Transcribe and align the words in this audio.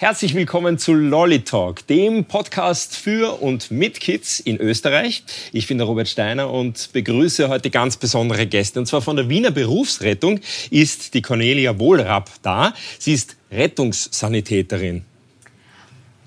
Herzlich 0.00 0.34
willkommen 0.34 0.78
zu 0.78 0.94
Lolly 0.94 1.44
Talk, 1.44 1.86
dem 1.86 2.24
Podcast 2.24 2.96
für 2.96 3.42
und 3.42 3.70
mit 3.70 4.00
Kids 4.00 4.40
in 4.40 4.56
Österreich. 4.56 5.24
Ich 5.52 5.66
bin 5.66 5.76
der 5.76 5.86
Robert 5.86 6.08
Steiner 6.08 6.50
und 6.50 6.90
begrüße 6.94 7.50
heute 7.50 7.68
ganz 7.68 7.98
besondere 7.98 8.46
Gäste. 8.46 8.80
Und 8.80 8.86
zwar 8.86 9.02
von 9.02 9.16
der 9.16 9.28
Wiener 9.28 9.50
Berufsrettung 9.50 10.40
ist 10.70 11.12
die 11.12 11.20
Cornelia 11.20 11.78
Wohlrapp 11.78 12.30
da. 12.40 12.72
Sie 12.98 13.12
ist 13.12 13.36
Rettungssanitäterin. 13.52 15.04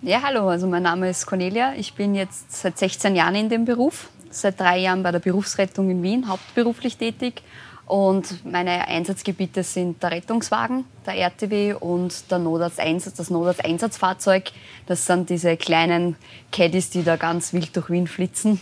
Ja, 0.04 0.21
hallo, 0.21 0.50
also 0.50 0.68
mein 0.68 0.84
Name 0.84 1.09
ist 1.09 1.25
Cornelia. 1.25 1.73
Ich 1.75 1.93
bin 1.93 2.13
jetzt 2.13 2.52
seit 2.52 2.77
16 2.77 3.15
Jahren 3.15 3.34
in 3.34 3.50
dem 3.50 3.65
Beruf, 3.65 4.09
seit 4.29 4.59
drei 4.59 4.77
Jahren 4.77 5.02
bei 5.02 5.11
der 5.11 5.20
Berufsrettung 5.20 5.89
in 5.89 6.04
Wien 6.04 6.27
hauptberuflich 6.27 6.97
tätig 6.97 7.41
und 7.86 8.45
meine 8.45 8.88
Einsatzgebiete 8.88 9.63
sind 9.63 10.02
der 10.02 10.11
Rettungswagen, 10.11 10.86
der 11.05 11.15
RTW 11.15 11.73
und 11.73 12.32
der 12.32 12.39
Notarzteinsatz, 12.39 13.15
das 13.15 13.29
Notarzteinsatzfahrzeug. 13.29 14.51
Das 14.87 15.05
sind 15.05 15.29
diese 15.29 15.57
kleinen 15.57 16.15
Caddies, 16.51 16.89
die 16.89 17.04
da 17.04 17.18
ganz 17.18 17.51
wild 17.51 17.75
durch 17.75 17.89
Wien 17.89 18.07
flitzen. 18.07 18.60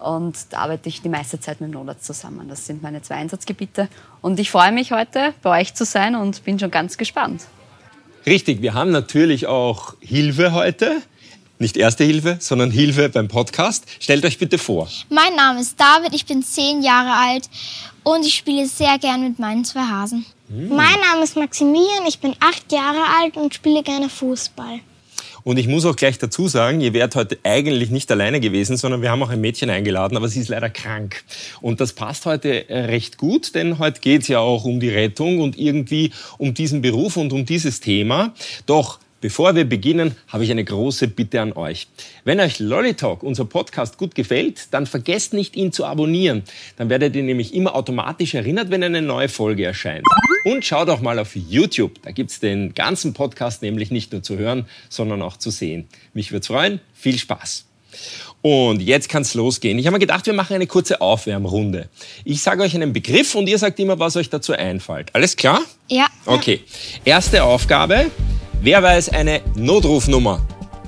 Und 0.00 0.52
da 0.52 0.58
arbeite 0.58 0.88
ich 0.88 1.02
die 1.02 1.08
meiste 1.08 1.38
Zeit 1.38 1.60
mit 1.60 1.70
dem 1.70 1.74
Notarzt 1.74 2.04
zusammen. 2.04 2.48
Das 2.48 2.66
sind 2.66 2.82
meine 2.82 3.00
zwei 3.00 3.14
Einsatzgebiete. 3.14 3.88
Und 4.20 4.40
ich 4.40 4.50
freue 4.50 4.72
mich 4.72 4.92
heute, 4.92 5.34
bei 5.42 5.60
euch 5.60 5.74
zu 5.74 5.84
sein 5.84 6.16
und 6.16 6.44
bin 6.44 6.58
schon 6.58 6.70
ganz 6.70 6.98
gespannt. 6.98 7.46
Richtig, 8.26 8.60
wir 8.60 8.74
haben 8.74 8.90
natürlich 8.90 9.46
auch 9.46 9.94
Hilfe 10.00 10.52
heute. 10.52 10.96
Nicht 11.64 11.78
Erste 11.78 12.04
Hilfe, 12.04 12.36
sondern 12.40 12.70
Hilfe 12.70 13.08
beim 13.08 13.26
Podcast. 13.26 13.86
Stellt 13.98 14.26
euch 14.26 14.36
bitte 14.36 14.58
vor. 14.58 14.86
Mein 15.08 15.34
Name 15.34 15.62
ist 15.62 15.80
David, 15.80 16.14
ich 16.14 16.26
bin 16.26 16.42
zehn 16.42 16.82
Jahre 16.82 17.12
alt 17.12 17.48
und 18.02 18.26
ich 18.26 18.34
spiele 18.34 18.66
sehr 18.66 18.98
gern 18.98 19.22
mit 19.22 19.38
meinen 19.38 19.64
zwei 19.64 19.80
Hasen. 19.80 20.26
Mhm. 20.50 20.76
Mein 20.76 21.00
Name 21.00 21.24
ist 21.24 21.38
Maximilian, 21.38 22.04
ich 22.06 22.18
bin 22.18 22.34
acht 22.38 22.70
Jahre 22.70 22.98
alt 23.18 23.38
und 23.38 23.54
spiele 23.54 23.82
gerne 23.82 24.10
Fußball. 24.10 24.80
Und 25.42 25.58
ich 25.58 25.66
muss 25.66 25.86
auch 25.86 25.96
gleich 25.96 26.18
dazu 26.18 26.48
sagen, 26.48 26.82
ihr 26.82 26.92
wärt 26.92 27.16
heute 27.16 27.38
eigentlich 27.44 27.88
nicht 27.88 28.12
alleine 28.12 28.40
gewesen, 28.40 28.76
sondern 28.76 29.00
wir 29.00 29.10
haben 29.10 29.22
auch 29.22 29.30
ein 29.30 29.40
Mädchen 29.40 29.70
eingeladen, 29.70 30.18
aber 30.18 30.28
sie 30.28 30.40
ist 30.40 30.48
leider 30.48 30.68
krank. 30.68 31.24
Und 31.62 31.80
das 31.80 31.94
passt 31.94 32.26
heute 32.26 32.68
äh, 32.68 32.84
recht 32.86 33.16
gut, 33.16 33.54
denn 33.54 33.78
heute 33.78 34.00
geht 34.00 34.20
es 34.20 34.28
ja 34.28 34.40
auch 34.40 34.66
um 34.66 34.80
die 34.80 34.90
Rettung 34.90 35.40
und 35.40 35.58
irgendwie 35.58 36.12
um 36.36 36.52
diesen 36.52 36.82
Beruf 36.82 37.16
und 37.16 37.32
um 37.32 37.46
dieses 37.46 37.80
Thema. 37.80 38.34
Doch 38.66 39.00
Bevor 39.24 39.54
wir 39.54 39.64
beginnen, 39.64 40.14
habe 40.28 40.44
ich 40.44 40.50
eine 40.50 40.64
große 40.64 41.08
Bitte 41.08 41.40
an 41.40 41.54
euch. 41.54 41.88
Wenn 42.24 42.40
euch 42.40 42.58
Lollitalk, 42.58 43.22
unser 43.22 43.46
Podcast, 43.46 43.96
gut 43.96 44.14
gefällt, 44.14 44.66
dann 44.70 44.84
vergesst 44.84 45.32
nicht, 45.32 45.56
ihn 45.56 45.72
zu 45.72 45.86
abonnieren. 45.86 46.42
Dann 46.76 46.90
werdet 46.90 47.16
ihr 47.16 47.22
nämlich 47.22 47.54
immer 47.54 47.74
automatisch 47.74 48.34
erinnert, 48.34 48.68
wenn 48.68 48.82
eine 48.82 49.00
neue 49.00 49.30
Folge 49.30 49.64
erscheint. 49.64 50.04
Und 50.44 50.66
schaut 50.66 50.90
auch 50.90 51.00
mal 51.00 51.18
auf 51.18 51.34
YouTube. 51.34 52.02
Da 52.02 52.10
gibt 52.10 52.32
es 52.32 52.40
den 52.40 52.74
ganzen 52.74 53.14
Podcast 53.14 53.62
nämlich 53.62 53.90
nicht 53.90 54.12
nur 54.12 54.22
zu 54.22 54.36
hören, 54.36 54.66
sondern 54.90 55.22
auch 55.22 55.38
zu 55.38 55.48
sehen. 55.48 55.88
Mich 56.12 56.30
würde 56.30 56.46
freuen. 56.46 56.80
Viel 56.92 57.16
Spaß. 57.18 57.64
Und 58.42 58.82
jetzt 58.82 59.08
kann 59.08 59.22
es 59.22 59.32
losgehen. 59.32 59.78
Ich 59.78 59.86
habe 59.86 59.94
mir 59.94 60.00
gedacht, 60.00 60.26
wir 60.26 60.34
machen 60.34 60.52
eine 60.52 60.66
kurze 60.66 61.00
Aufwärmrunde. 61.00 61.88
Ich 62.26 62.42
sage 62.42 62.62
euch 62.62 62.74
einen 62.74 62.92
Begriff 62.92 63.34
und 63.34 63.48
ihr 63.48 63.56
sagt 63.56 63.80
immer, 63.80 63.98
was 63.98 64.18
euch 64.18 64.28
dazu 64.28 64.52
einfällt. 64.52 65.14
Alles 65.14 65.34
klar? 65.34 65.62
Ja. 65.88 66.08
Okay. 66.26 66.60
Erste 67.06 67.42
Aufgabe. 67.42 68.10
Wer 68.64 68.82
weiß 68.82 69.10
eine 69.10 69.42
Notrufnummer? 69.56 70.40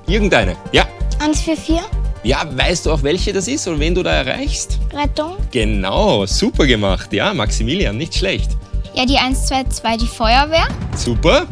Irgendeine. 0.06 0.56
Ja. 0.72 0.86
144. 1.20 1.78
Ja, 2.22 2.42
weißt 2.50 2.86
du 2.86 2.91
auch, 2.91 3.02
welche 3.02 3.34
das 3.34 3.48
ist 3.48 3.68
und 3.68 3.78
wen 3.78 3.94
du 3.94 4.02
da 4.02 4.12
erreichst? 4.12 4.78
Rettung. 4.94 5.36
Genau, 5.50 6.24
super 6.24 6.64
gemacht. 6.64 7.12
Ja, 7.12 7.34
Maximilian, 7.34 7.98
nicht 7.98 8.14
schlecht. 8.14 8.52
Ja, 8.94 9.05
die 9.05 9.18
122, 9.18 10.00
die 10.00 10.06
Feuerwehr. 10.06 10.66
Super. 10.96 11.46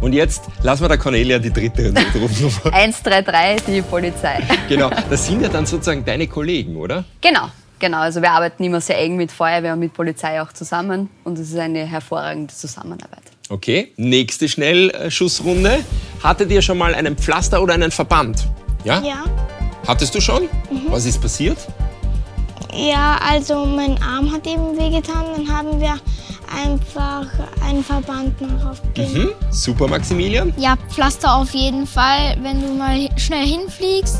Und 0.00 0.12
jetzt 0.12 0.44
lassen 0.62 0.84
wir 0.84 0.90
der 0.90 0.98
Cornelia 0.98 1.40
die 1.40 1.52
dritte 1.52 1.90
Notrufnummer. 1.92 2.72
133, 2.72 3.64
die 3.66 3.82
Polizei. 3.82 4.40
Genau, 4.68 4.90
das 5.10 5.26
sind 5.26 5.42
ja 5.42 5.48
dann 5.48 5.66
sozusagen 5.66 6.04
deine 6.04 6.28
Kollegen, 6.28 6.76
oder? 6.76 7.02
Genau, 7.20 7.48
genau. 7.80 7.98
Also 7.98 8.22
wir 8.22 8.30
arbeiten 8.30 8.62
immer 8.62 8.80
sehr 8.80 8.98
eng 9.00 9.16
mit 9.16 9.32
Feuerwehr 9.32 9.72
und 9.72 9.80
mit 9.80 9.92
Polizei 9.92 10.40
auch 10.40 10.52
zusammen 10.52 11.10
und 11.24 11.36
es 11.36 11.50
ist 11.50 11.58
eine 11.58 11.84
hervorragende 11.84 12.54
Zusammenarbeit. 12.54 13.37
Okay, 13.50 13.92
nächste 13.96 14.48
Schnellschussrunde. 14.48 15.78
Hattet 16.22 16.50
ihr 16.50 16.60
schon 16.60 16.76
mal 16.78 16.94
einen 16.94 17.16
Pflaster 17.16 17.62
oder 17.62 17.74
einen 17.74 17.90
Verband? 17.90 18.46
Ja? 18.84 19.00
Ja. 19.02 19.24
Hattest 19.86 20.14
du 20.14 20.20
schon? 20.20 20.42
Mhm. 20.70 20.90
Was 20.90 21.06
ist 21.06 21.20
passiert? 21.20 21.56
Ja, 22.74 23.18
also 23.26 23.64
mein 23.64 24.00
Arm 24.02 24.30
hat 24.32 24.46
eben 24.46 24.76
wehgetan. 24.76 25.24
Dann 25.36 25.48
haben 25.50 25.80
wir 25.80 25.94
einfach 26.62 27.26
einen 27.66 27.82
Verband 27.82 28.38
noch 28.40 28.70
aufgegeben. 28.72 29.24
Mhm. 29.24 29.30
Super, 29.50 29.88
Maximilian. 29.88 30.52
Ja, 30.58 30.76
Pflaster 30.90 31.34
auf 31.36 31.54
jeden 31.54 31.86
Fall. 31.86 32.36
Wenn 32.42 32.60
du 32.60 32.68
mal 32.74 33.08
schnell 33.16 33.46
hinfliegst, 33.46 34.18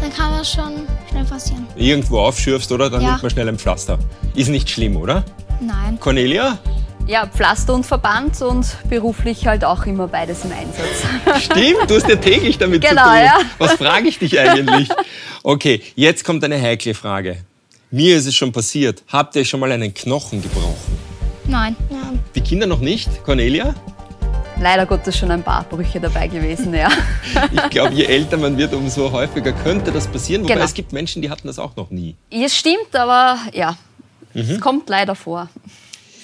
dann 0.00 0.12
kann 0.14 0.32
das 0.38 0.50
schon 0.50 0.72
schnell 1.10 1.24
passieren. 1.24 1.66
Irgendwo 1.76 2.20
aufschürfst, 2.20 2.72
oder? 2.72 2.88
Dann 2.88 3.02
Ja. 3.02 3.10
nimmt 3.10 3.22
man 3.22 3.30
schnell 3.30 3.48
ein 3.48 3.58
Pflaster. 3.58 3.98
Ist 4.34 4.48
nicht 4.48 4.70
schlimm, 4.70 4.96
oder? 4.96 5.24
Nein. 5.60 5.98
Cornelia? 6.00 6.58
Ja, 7.06 7.26
Pflaster 7.26 7.74
und 7.74 7.84
Verband 7.84 8.40
und 8.42 8.64
beruflich 8.88 9.46
halt 9.46 9.64
auch 9.64 9.84
immer 9.86 10.08
beides 10.08 10.44
im 10.44 10.52
Einsatz. 10.52 11.42
Stimmt, 11.44 11.90
du 11.90 11.96
hast 11.96 12.08
ja 12.08 12.16
täglich 12.16 12.58
damit 12.58 12.80
Genau, 12.82 13.02
zu 13.02 13.08
tun. 13.08 13.16
ja. 13.18 13.38
Was 13.58 13.72
frage 13.72 14.08
ich 14.08 14.18
dich 14.18 14.38
eigentlich? 14.38 14.88
Okay, 15.42 15.82
jetzt 15.96 16.24
kommt 16.24 16.42
eine 16.44 16.60
heikle 16.60 16.94
Frage. 16.94 17.38
Mir 17.90 18.16
ist 18.16 18.26
es 18.26 18.34
schon 18.34 18.52
passiert. 18.52 19.02
Habt 19.08 19.36
ihr 19.36 19.44
schon 19.44 19.60
mal 19.60 19.70
einen 19.72 19.92
Knochen 19.92 20.40
gebrochen? 20.42 20.76
Nein. 21.44 21.76
Ja. 21.90 22.12
Die 22.34 22.40
Kinder 22.40 22.66
noch 22.66 22.78
nicht? 22.80 23.22
Cornelia? 23.24 23.74
Leider 24.60 24.86
Gottes 24.86 25.18
schon 25.18 25.30
ein 25.32 25.42
paar 25.42 25.64
Brüche 25.64 26.00
dabei 26.00 26.28
gewesen, 26.28 26.72
ja. 26.72 26.88
Ich 27.52 27.70
glaube, 27.70 27.94
je 27.94 28.04
älter 28.04 28.36
man 28.38 28.56
wird, 28.56 28.72
umso 28.74 29.10
häufiger 29.10 29.52
könnte 29.52 29.90
das 29.90 30.06
passieren. 30.06 30.44
Wobei 30.44 30.54
Genau. 30.54 30.64
es 30.64 30.72
gibt 30.72 30.92
Menschen, 30.92 31.20
die 31.20 31.28
hatten 31.28 31.48
das 31.48 31.58
auch 31.58 31.74
noch 31.76 31.90
nie. 31.90 32.14
Es 32.30 32.56
stimmt, 32.56 32.94
aber 32.94 33.38
ja, 33.52 33.76
Mhm. 34.34 34.40
es 34.42 34.60
kommt 34.60 34.88
leider 34.88 35.14
vor. 35.16 35.48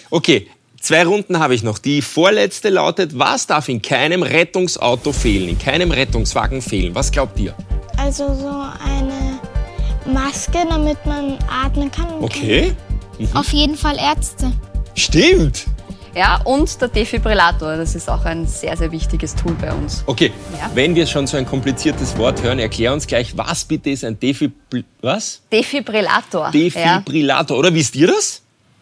Okay, 0.09 0.47
zwei 0.89 1.05
Runden 1.05 1.39
habe 1.39 1.55
ich 1.55 1.63
noch. 1.63 1.79
Die 1.79 2.01
vorletzte 2.01 2.71
lautet, 2.71 3.19
was 3.19 3.47
darf 3.47 3.69
in 3.69 3.83
keinem 3.83 4.23
Rettungsauto 4.23 5.13
fehlen, 5.13 5.47
in 5.51 5.59
keinem 5.59 5.91
Rettungswagen 5.91 6.63
fehlen? 6.63 6.95
Was 6.95 7.13
glaubt 7.13 7.39
ihr? 7.39 7.55
Also 7.99 8.35
so 8.35 8.49
eine 8.83 9.39
Maske, 10.11 10.59
damit 10.67 11.05
man 11.05 11.37
atmen 11.47 11.91
kann. 11.91 12.07
Okay, 12.23 12.73
Auf 13.35 13.53
jeden 13.53 13.77
Fall 13.77 13.99
Ärzte. 13.99 14.51
stimmt. 14.95 15.67
Ja, 16.15 16.41
und 16.45 16.81
der 16.81 16.89
Defibrillator, 16.89 17.77
das 17.77 17.95
ist 17.95 18.09
auch 18.09 18.25
ein 18.25 18.47
sehr, 18.47 18.75
sehr 18.75 18.91
wichtiges 18.91 19.35
Tool 19.35 19.55
bei 19.61 19.71
uns. 19.71 20.03
Okay, 20.07 20.33
Ja. 20.59 20.71
wenn 20.75 20.95
wir 20.95 21.07
schon 21.07 21.27
so 21.27 21.37
ein 21.37 21.45
kompliziertes 21.45 22.17
Wort 22.17 22.43
hören, 22.43 22.59
erklär 22.59 22.95
uns 22.95 23.07
gleich, 23.07 23.37
was 23.37 23.63
bitte 23.65 23.91
ist 23.91 24.05
ein 24.05 24.19
Defibri 24.19 24.85
was? 25.03 25.43
Defibrillator. 25.53 26.47
Ja. 26.47 26.51
Defibrillator, 26.51 27.59
oder 27.59 27.75
wisst 27.75 27.95
ihr 27.95 28.07
das? 28.07 28.41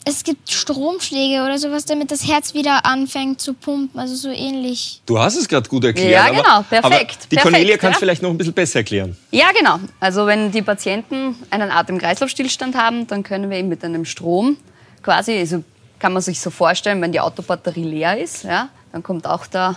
Es 0.09 0.23
gibt 0.23 0.49
Stromschläge 0.49 1.43
oder 1.43 1.59
sowas, 1.59 1.85
damit 1.85 2.13
das 2.13 2.29
Herz 2.29 2.55
wieder 2.55 2.87
anfängt 2.87 3.41
zu 3.41 3.55
pumpen. 3.55 3.99
Also 3.99 4.15
so 4.15 4.29
ähnlich. 4.29 5.03
Du 5.05 5.19
hast 5.19 5.37
es 5.37 5.49
gerade 5.49 5.69
gut 5.69 5.85
erklärt. 5.85 6.13
Ja, 6.13 6.27
aber, 6.27 6.37
genau, 6.37 6.63
perfekt, 6.63 6.85
Aber 6.85 6.95
die 6.95 7.35
perfekt, 7.35 7.43
Cornelia 7.43 7.77
kann 7.77 7.91
es 7.91 7.97
ja. 7.97 7.99
vielleicht 7.99 8.23
noch 8.23 8.31
ein 8.31 8.39
bisschen 8.39 8.55
besser 8.55 8.79
erklären. 8.79 9.17
Ja, 9.33 9.47
genau. 9.51 9.81
Also 9.99 10.27
wenn 10.27 10.53
die 10.53 10.63
Patienten 10.63 11.35
einen 11.51 11.73
Atem-Kreislauf-Stillstand 11.73 12.77
haben, 12.77 13.09
dann 13.09 13.25
können 13.25 13.51
wir 13.51 13.59
eben 13.59 13.69
mit 13.69 13.83
einem 13.85 14.05
Strom 14.05 14.57
quasi, 15.03 15.39
also 15.39 15.65
kann 15.99 16.13
man 16.13 16.23
sich 16.23 16.41
so 16.41 16.51
vorstellen, 16.51 17.03
wenn 17.03 17.11
die 17.11 17.19
Autobatterie 17.19 17.83
leer 17.83 18.17
ist, 18.17 18.45
ja, 18.45 18.69
dann 18.93 19.03
kommt 19.03 19.27
auch 19.27 19.49
der 19.49 19.77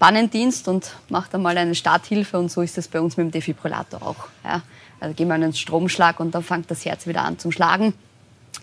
Pannendienst 0.00 0.66
und 0.66 0.90
macht 1.08 1.32
einmal 1.36 1.56
eine 1.56 1.76
Starthilfe 1.76 2.36
und 2.36 2.50
so 2.50 2.62
ist 2.62 2.78
es 2.78 2.88
bei 2.88 3.00
uns 3.00 3.16
mit 3.16 3.26
dem 3.26 3.30
Defibrillator 3.30 4.02
auch. 4.02 4.26
Ja. 4.44 4.62
Also 4.98 5.14
geben 5.14 5.30
wir 5.30 5.34
einen 5.34 5.52
Stromschlag 5.52 6.18
und 6.18 6.34
dann 6.34 6.42
fängt 6.42 6.68
das 6.68 6.84
Herz 6.84 7.06
wieder 7.06 7.22
an 7.22 7.38
zum 7.38 7.52
Schlagen. 7.52 7.94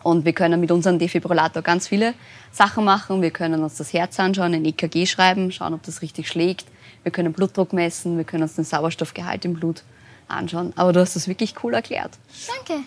Und 0.06 0.24
wir 0.24 0.34
können 0.34 0.62
mit 0.62 0.72
unserem 0.72 1.00
Defibrillator 1.00 1.64
ganz 1.64 1.88
viele 1.88 2.14
Sachen 2.52 2.86
machen. 2.86 3.24
Wir 3.24 3.32
können 3.32 3.64
uns 3.64 3.78
das 3.78 3.92
Herz 3.92 4.20
anschauen, 4.20 4.54
ein 4.54 4.64
EKG 4.64 5.08
schreiben, 5.08 5.52
schauen, 5.52 5.74
ob 5.74 5.82
das 5.82 6.04
richtig 6.04 6.28
schlägt. 6.28 6.68
Wir 7.02 7.12
können 7.12 7.34
Blutdruck 7.34 7.74
messen, 7.74 8.16
wir 8.16 8.24
können 8.24 8.44
uns 8.44 8.54
den 8.54 8.66
Sauerstoffgehalt 8.66 9.46
im 9.46 9.56
Blut 9.56 9.82
anschauen. 10.28 10.74
Aber 10.76 10.94
du 10.94 11.00
hast 11.00 11.16
das 11.16 11.28
wirklich 11.28 11.56
cool 11.64 11.74
erklärt. 11.74 12.12
Danke. 12.48 12.84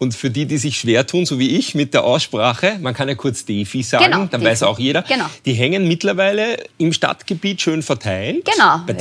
Und 0.00 0.14
für 0.14 0.30
die, 0.30 0.46
die 0.46 0.58
sich 0.58 0.78
schwer 0.78 1.04
tun, 1.06 1.26
so 1.26 1.40
wie 1.40 1.56
ich, 1.56 1.74
mit 1.74 1.92
der 1.92 2.04
Aussprache, 2.04 2.78
man 2.80 2.94
kann 2.94 3.08
ja 3.08 3.16
kurz 3.16 3.44
Defi 3.44 3.82
sagen, 3.82 4.04
Genau, 4.04 4.16
dann 4.26 4.40
Defi. 4.40 4.44
weiß 4.44 4.62
auch 4.62 4.78
jeder. 4.78 5.02
Genau. 5.02 5.24
Die 5.44 5.54
hängen 5.54 5.88
mittlerweile 5.88 6.56
im 6.78 6.92
Stadtgebiet 6.92 7.60
schön 7.60 7.82
verteilt. 7.82 8.44
Genau, 8.44 8.78
Bei 8.86 8.92
ja. 8.92 8.98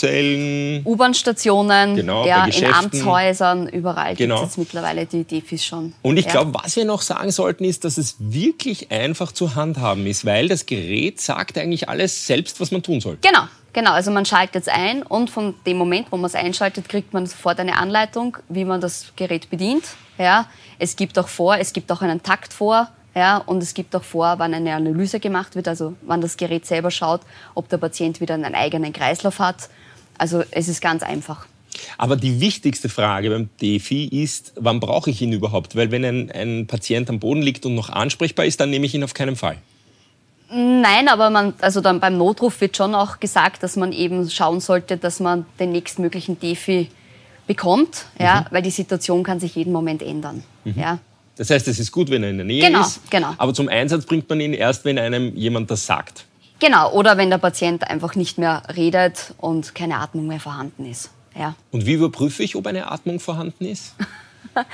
Telefonzellen. 0.00 0.82
U-Bahn-Stationen, 0.86 1.96
Genau, 1.96 2.26
ja, 2.26 2.46
in. 2.46 2.72
Amtshäusern, 2.72 3.68
überall 3.68 4.14
Genau. 4.16 4.36
gibt 4.36 4.46
es 4.50 4.56
jetzt 4.56 4.58
mittlerweile 4.58 5.06
die 5.06 5.24
Defis 5.24 5.64
schon. 5.64 5.92
Und 6.02 6.16
ich 6.16 6.24
ja. 6.26 6.32
glaube, 6.32 6.54
was 6.54 6.74
wir 6.76 6.84
noch 6.84 7.02
sagen 7.02 7.30
sollten, 7.30 7.64
ist, 7.64 7.84
dass 7.84 7.98
es 7.98 8.16
wirklich 8.18 8.90
einfach 8.90 9.32
zu 9.32 9.54
handhaben 9.54 10.06
ist, 10.06 10.24
weil 10.24 10.48
das 10.48 10.66
Gerät 10.66 11.20
sagt 11.20 11.58
eigentlich 11.58 11.88
alles 11.88 12.26
selbst, 12.26 12.60
was 12.60 12.70
man 12.70 12.82
tun 12.82 13.00
soll. 13.00 13.18
Genau, 13.20 13.42
genau. 13.72 13.92
Also 13.92 14.10
man 14.10 14.24
schaltet 14.24 14.62
es 14.62 14.68
ein 14.68 15.02
und 15.02 15.28
von 15.30 15.54
dem 15.66 15.76
Moment, 15.76 16.06
wo 16.10 16.16
man 16.16 16.26
es 16.26 16.34
einschaltet, 16.34 16.88
kriegt 16.88 17.12
man 17.12 17.26
sofort 17.26 17.60
eine 17.60 17.76
Anleitung, 17.76 18.38
wie 18.48 18.64
man 18.64 18.80
das 18.80 19.12
Gerät 19.16 19.50
bedient. 19.50 19.84
Ja, 20.20 20.46
es 20.78 20.96
gibt 20.96 21.18
auch 21.18 21.28
vor, 21.28 21.56
es 21.56 21.72
gibt 21.72 21.90
auch 21.90 22.02
einen 22.02 22.22
Takt 22.22 22.52
vor, 22.52 22.88
Ja, 23.14 23.38
und 23.38 23.62
es 23.62 23.74
gibt 23.74 23.96
auch 23.96 24.04
vor, 24.04 24.34
wann 24.38 24.54
eine 24.54 24.72
Analyse 24.74 25.18
gemacht 25.18 25.56
wird, 25.56 25.66
also 25.66 25.94
wann 26.02 26.20
das 26.20 26.36
Gerät 26.36 26.64
selber 26.66 26.90
schaut, 26.92 27.22
ob 27.54 27.68
der 27.68 27.78
Patient 27.78 28.20
wieder 28.20 28.34
einen 28.34 28.54
eigenen 28.54 28.92
Kreislauf 28.92 29.40
hat. 29.40 29.68
Also 30.18 30.44
es 30.52 30.68
ist 30.68 30.80
ganz 30.80 31.02
einfach. 31.02 31.46
Aber 31.98 32.16
die 32.16 32.40
wichtigste 32.40 32.88
Frage 32.88 33.30
beim 33.30 33.48
DEFI 33.60 34.22
ist, 34.22 34.52
wann 34.56 34.78
brauche 34.78 35.10
ich 35.10 35.22
ihn 35.22 35.32
überhaupt? 35.32 35.74
Weil 35.74 35.90
wenn 35.90 36.04
ein, 36.04 36.30
ein 36.30 36.66
Patient 36.66 37.08
am 37.08 37.18
Boden 37.18 37.42
liegt 37.42 37.64
und 37.66 37.74
noch 37.74 37.88
ansprechbar 37.88 38.44
ist, 38.44 38.60
dann 38.60 38.70
nehme 38.70 38.86
ich 38.86 38.94
ihn 38.94 39.02
auf 39.02 39.14
keinen 39.14 39.36
Fall. 39.36 39.56
Nein, 40.52 41.08
aber 41.08 41.30
man, 41.30 41.54
also 41.60 41.80
dann 41.80 41.98
beim 42.00 42.18
Notruf 42.18 42.60
wird 42.60 42.76
schon 42.76 42.94
auch 42.94 43.18
gesagt, 43.18 43.62
dass 43.62 43.76
man 43.76 43.92
eben 43.92 44.28
schauen 44.28 44.60
sollte, 44.60 44.96
dass 44.96 45.20
man 45.20 45.46
den 45.58 45.72
nächstmöglichen 45.72 46.38
DEFI 46.38 46.90
bekommt, 47.50 48.04
ja, 48.16 48.46
weil 48.52 48.62
die 48.62 48.70
Situation 48.70 49.24
kann 49.24 49.40
sich 49.40 49.56
jeden 49.56 49.72
Moment 49.72 50.02
ändern. 50.02 50.44
Ja. 50.64 51.00
Das 51.36 51.50
heißt, 51.50 51.66
es 51.66 51.80
ist 51.80 51.90
gut, 51.90 52.08
wenn 52.08 52.22
er 52.22 52.30
in 52.30 52.36
der 52.36 52.46
Nähe 52.46 52.64
Genau, 52.64 52.82
ist. 52.82 53.10
genau. 53.10 53.34
Aber 53.38 53.52
zum 53.52 53.68
Einsatz 53.68 54.06
bringt 54.06 54.28
man 54.28 54.40
ihn 54.40 54.52
erst, 54.52 54.84
wenn 54.84 55.00
einem 55.00 55.34
jemand 55.34 55.68
das 55.68 55.84
sagt. 55.84 56.26
Genau, 56.60 56.92
oder 56.92 57.16
wenn 57.18 57.28
der 57.28 57.38
Patient 57.38 57.82
einfach 57.90 58.14
nicht 58.14 58.38
mehr 58.38 58.62
redet 58.76 59.34
und 59.38 59.74
keine 59.74 59.96
Atmung 59.98 60.28
mehr 60.28 60.38
vorhanden 60.38 60.88
ist. 60.88 61.10
Ja. 61.36 61.56
Und 61.72 61.86
wie 61.86 61.94
überprüfe 61.94 62.44
ich, 62.44 62.54
ob 62.54 62.68
eine 62.68 62.88
Atmung 62.88 63.18
vorhanden 63.18 63.64
ist? 63.64 63.94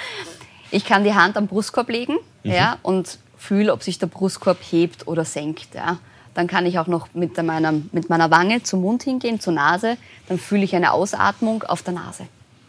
Ich 0.72 0.84
kann 0.84 1.04
die 1.04 1.14
Hand 1.14 1.36
am 1.36 1.46
Brustkorb 1.46 1.88
legen 1.88 2.16
ja, 2.42 2.76
und 2.82 3.18
fühle, 3.38 3.72
ob 3.72 3.84
sich 3.84 4.00
der 4.00 4.08
Brustkorb 4.08 4.58
hebt 4.68 5.06
oder 5.06 5.24
senkt. 5.24 5.74
Ja. 5.76 5.98
Dann 6.34 6.48
kann 6.48 6.66
ich 6.66 6.80
auch 6.80 6.88
noch 6.88 7.06
mit 7.14 7.40
meiner, 7.40 7.72
mit 7.92 8.10
meiner 8.10 8.32
Wange 8.32 8.64
zum 8.64 8.80
Mund 8.82 9.04
hingehen, 9.04 9.38
zur 9.38 9.52
Nase. 9.52 9.96
Dann 10.28 10.38
fühle 10.40 10.64
ich 10.64 10.74
eine 10.74 10.90
Ausatmung 10.92 11.62
auf 11.62 11.82
der 11.82 11.94
Nase. 11.94 12.26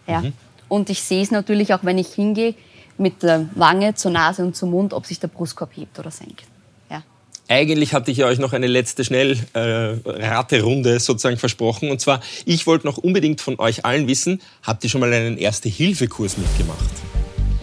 Ja. 0.08 0.24
Und 0.70 0.90
ich 0.90 1.02
sehe 1.02 1.22
es 1.22 1.32
natürlich 1.32 1.74
auch, 1.74 1.80
wenn 1.84 1.98
ich 1.98 2.08
hingehe, 2.08 2.56
mit 2.98 3.24
der 3.24 3.48
Wange 3.56 3.96
zur 3.96 4.12
Nase 4.12 4.44
und 4.44 4.56
zum 4.56 4.72
Mund, 4.72 4.94
ob 4.94 5.06
sich 5.06 5.20
der 5.20 5.28
Brustkorb 5.28 5.76
hebt 5.76 6.00
oder 6.00 6.12
senkt. 6.12 6.44
Ja. 6.90 7.04
Eigentlich 7.48 7.94
hatte 7.94 8.10
ich 8.12 8.18
ja 8.18 8.26
euch 8.26 8.40
noch 8.40 8.54
eine 8.54 8.68
letzte 8.68 9.04
Schnellraterunde 9.04 11.00
sozusagen 11.00 11.38
versprochen. 11.38 11.92
Und 11.92 12.02
zwar, 12.02 12.22
ich 12.46 12.66
wollte 12.66 12.88
noch 12.88 12.98
unbedingt 12.98 13.40
von 13.40 13.60
euch 13.60 13.86
allen 13.86 14.08
wissen, 14.08 14.42
habt 14.64 14.84
ihr 14.84 14.90
schon 14.90 15.02
mal 15.02 15.14
einen 15.14 15.38
Erste-Hilfe-Kurs 15.38 16.38
mitgemacht? 16.38 16.90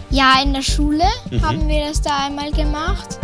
Ja, 0.09 0.41
in 0.41 0.53
der 0.53 0.61
Schule 0.61 1.03
haben 1.41 1.67
wir 1.67 1.87
das 1.87 2.01
da 2.01 2.27
einmal 2.27 2.51
gemacht. 2.51 3.19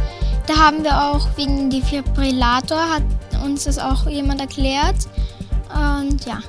Da 0.48 0.58
haben 0.58 0.84
wir 0.84 1.02
auch 1.02 1.30
wegen 1.38 1.70
Defibrillator, 1.70 2.78
hat 2.78 3.04
uns 3.44 3.64
das 3.64 3.78
auch 3.78 4.06
jemand 4.08 4.42
erklärt. 4.42 5.08
Und 5.74 6.26
ja. 6.26 6.42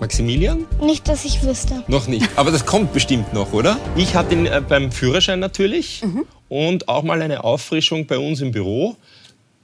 Maximilian? 0.00 0.66
Nicht, 0.80 1.08
dass 1.08 1.24
ich 1.24 1.42
wüsste. 1.42 1.82
Noch 1.88 2.06
nicht. 2.08 2.28
Aber 2.36 2.50
das 2.50 2.66
kommt 2.66 2.92
bestimmt 2.92 3.32
noch, 3.32 3.52
oder? 3.52 3.78
Ich 3.96 4.14
hatte 4.14 4.34
ihn 4.34 4.46
äh, 4.46 4.62
beim 4.66 4.92
Führerschein 4.92 5.40
natürlich 5.40 6.02
und 6.48 6.88
auch 6.88 7.02
mal 7.02 7.20
eine 7.20 7.44
Auffrischung 7.44 8.06
bei 8.06 8.18
uns 8.18 8.40
im 8.40 8.52
Büro. 8.52 8.96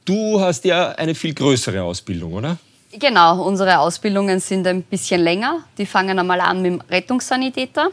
Du 0.04 0.40
hast 0.40 0.64
ja 0.64 0.90
eine 0.90 1.14
viel 1.14 1.34
größere 1.34 1.82
Ausbildung, 1.82 2.34
oder? 2.34 2.58
Genau, 2.96 3.42
unsere 3.42 3.78
Ausbildungen 3.78 4.38
sind 4.38 4.66
ein 4.66 4.82
bisschen 4.82 5.20
länger. 5.20 5.64
Die 5.78 5.86
fangen 5.86 6.18
einmal 6.18 6.40
an 6.40 6.62
mit 6.62 6.72
dem 6.72 6.80
Rettungssanitäter. 6.88 7.90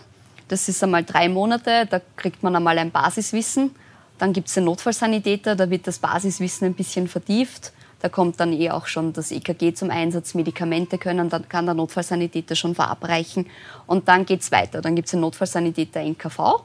Das 0.47 0.67
ist 0.67 0.83
einmal 0.83 1.03
drei 1.03 1.29
Monate, 1.29 1.87
da 1.89 2.01
kriegt 2.17 2.43
man 2.43 2.55
einmal 2.55 2.77
ein 2.77 2.91
Basiswissen. 2.91 3.71
Dann 4.19 4.33
gibt 4.33 4.49
es 4.49 4.53
den 4.53 4.65
Notfallsanitäter, 4.65 5.55
da 5.55 5.69
wird 5.69 5.87
das 5.87 5.97
Basiswissen 5.97 6.67
ein 6.67 6.73
bisschen 6.73 7.07
vertieft. 7.07 7.71
Da 8.01 8.09
kommt 8.09 8.39
dann 8.39 8.53
eh 8.53 8.71
auch 8.71 8.87
schon 8.87 9.13
das 9.13 9.31
EKG 9.31 9.73
zum 9.73 9.91
Einsatz, 9.91 10.33
Medikamente 10.33 10.97
können, 10.97 11.29
dann 11.29 11.47
kann 11.47 11.65
der 11.65 11.75
Notfallsanitäter 11.75 12.55
schon 12.55 12.75
verabreichen. 12.75 13.47
Und 13.85 14.07
dann 14.07 14.25
geht 14.25 14.41
es 14.41 14.51
weiter. 14.51 14.81
Dann 14.81 14.95
gibt 14.95 15.07
es 15.07 15.11
den 15.11 15.19
Notfallsanitäter 15.19 16.01
NKV, 16.01 16.63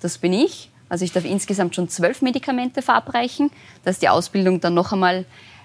das 0.00 0.18
bin 0.18 0.32
ich. 0.32 0.70
Also 0.88 1.04
ich 1.04 1.12
darf 1.12 1.24
insgesamt 1.24 1.74
schon 1.74 1.88
zwölf 1.88 2.22
Medikamente 2.22 2.80
verabreichen. 2.82 3.50
Da 3.82 3.90
ist 3.90 4.02
die 4.02 4.08
Ausbildung 4.08 4.60
dann 4.60 4.74
noch 4.74 4.92
einmal 4.92 5.24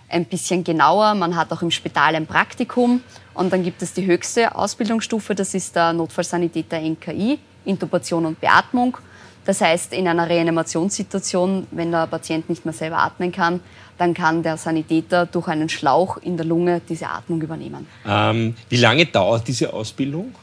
ein 0.09 0.25
bisschen 0.25 0.63
genauer. 0.63 1.13
Man 1.13 1.35
hat 1.35 1.51
auch 1.51 1.62
im 1.62 1.71
Spital 1.71 2.15
ein 2.15 2.25
Praktikum. 2.25 3.01
Und 3.33 3.53
dann 3.53 3.63
gibt 3.63 3.81
es 3.81 3.94
die 3.94 4.06
höchste 4.06 4.56
Ausbildungsstufe, 4.56 5.35
das 5.35 5.53
ist 5.53 5.75
der 5.75 5.94
Notfallsanitäter 5.94 6.79
NKI, 6.79 7.39
Intubation 7.63 8.25
und 8.25 8.41
Beatmung. 8.41 8.97
Das 9.45 9.62
heißt, 9.62 9.94
in 9.94 10.07
einer 10.07 10.29
Reanimationssituation, 10.29 11.65
wenn 11.71 11.91
der 11.91 12.07
Patient 12.07 12.50
nicht 12.50 12.65
mehr 12.65 12.74
selber 12.74 12.97
atmen 12.97 13.31
kann, 13.31 13.62
dann 14.01 14.15
kann 14.15 14.42
der 14.42 14.57
Sanitäter 14.57 15.27
durch 15.27 15.48
einen 15.48 15.69
Schlauch 15.69 16.18
in 16.18 16.36
der 16.36 16.44
Lunge 16.44 16.81
diese 16.89 17.07
Atmung 17.07 17.39
übernehmen. 17.39 17.86
Ähm, 18.03 18.56
wie 18.68 18.77
lange 18.77 19.06
dauert 19.06 19.48
diese 19.48 19.71
Ausbildung? 19.71 20.33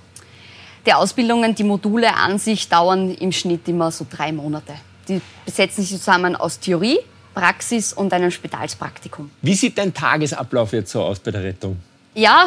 Die 0.87 0.93
Ausbildungen, 0.93 1.57
die 1.57 1.65
Module 1.65 2.15
an 2.15 2.39
sich 2.39 2.69
dauern 2.69 3.13
im 3.13 3.33
Schnitt 3.33 3.67
immer 3.67 3.91
so 3.91 4.07
drei 4.09 4.31
Monate. 4.31 4.75
Die 5.09 5.21
besetzen 5.45 5.83
sich 5.83 5.99
zusammen 5.99 6.37
aus 6.37 6.61
Theorie, 6.61 7.01
Praxis 7.35 7.93
und 7.93 8.13
einem 8.13 8.31
Spitalspraktikum. 8.31 9.29
Wie 9.43 9.55
sieht 9.55 9.77
dein 9.77 9.93
Tagesablauf 9.93 10.73
jetzt 10.73 10.93
so 10.93 11.03
aus 11.03 11.19
bei 11.19 11.33
der 11.33 11.43
Rettung? 11.43 11.79
Ja, 12.15 12.47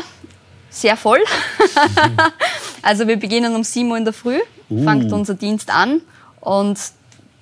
sehr 0.70 0.96
voll. 0.96 1.20
also 2.82 3.06
wir 3.06 3.18
beginnen 3.18 3.54
um 3.54 3.66
7 3.66 3.92
Uhr 3.92 3.98
in 3.98 4.06
der 4.06 4.14
Früh, 4.14 4.40
fängt 4.70 5.12
unser 5.12 5.34
Dienst 5.34 5.70
an 5.70 6.00
und 6.40 6.80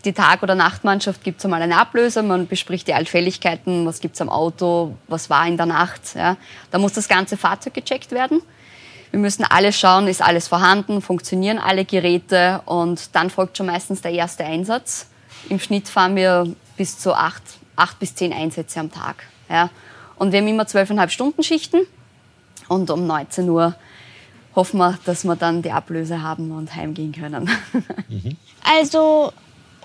die 0.05 0.13
Tag- 0.13 0.43
oder 0.43 0.55
Nachtmannschaft 0.55 1.23
gibt 1.23 1.39
es 1.39 1.45
einmal 1.45 1.61
eine 1.61 1.77
Ablöse, 1.77 2.23
man 2.23 2.47
bespricht 2.47 2.87
die 2.87 2.93
Allfälligkeiten, 2.93 3.85
was 3.85 3.99
gibt 3.99 4.15
es 4.15 4.21
am 4.21 4.29
Auto, 4.29 4.95
was 5.07 5.29
war 5.29 5.45
in 5.45 5.57
der 5.57 5.65
Nacht. 5.65 6.15
Ja. 6.15 6.37
Da 6.71 6.77
muss 6.77 6.93
das 6.93 7.07
ganze 7.07 7.35
Fahrzeug 7.37 7.73
gecheckt 7.73 8.11
werden. 8.11 8.41
Wir 9.11 9.19
müssen 9.19 9.43
alles 9.43 9.77
schauen, 9.77 10.07
ist 10.07 10.21
alles 10.21 10.47
vorhanden, 10.47 11.01
funktionieren 11.01 11.57
alle 11.57 11.83
Geräte 11.83 12.61
und 12.65 13.15
dann 13.15 13.29
folgt 13.29 13.57
schon 13.57 13.65
meistens 13.65 14.01
der 14.01 14.11
erste 14.11 14.45
Einsatz. 14.45 15.07
Im 15.49 15.59
Schnitt 15.59 15.89
fahren 15.89 16.15
wir 16.15 16.53
bis 16.77 16.99
zu 16.99 17.13
acht, 17.13 17.43
acht 17.75 17.99
bis 17.99 18.15
zehn 18.15 18.31
Einsätze 18.31 18.79
am 18.79 18.91
Tag. 18.91 19.23
Ja. 19.49 19.69
Und 20.15 20.31
wir 20.31 20.39
haben 20.39 20.47
immer 20.47 20.67
zwölfeinhalb 20.67 21.11
Stunden 21.11 21.43
Schichten 21.43 21.81
und 22.67 22.89
um 22.91 23.07
19 23.07 23.49
Uhr 23.49 23.75
hoffen 24.55 24.77
wir, 24.77 24.97
dass 25.05 25.23
wir 25.23 25.35
dann 25.35 25.61
die 25.61 25.71
Ablöse 25.71 26.21
haben 26.21 26.51
und 26.51 26.75
heimgehen 26.75 27.11
können. 27.11 27.49
Also, 28.61 29.31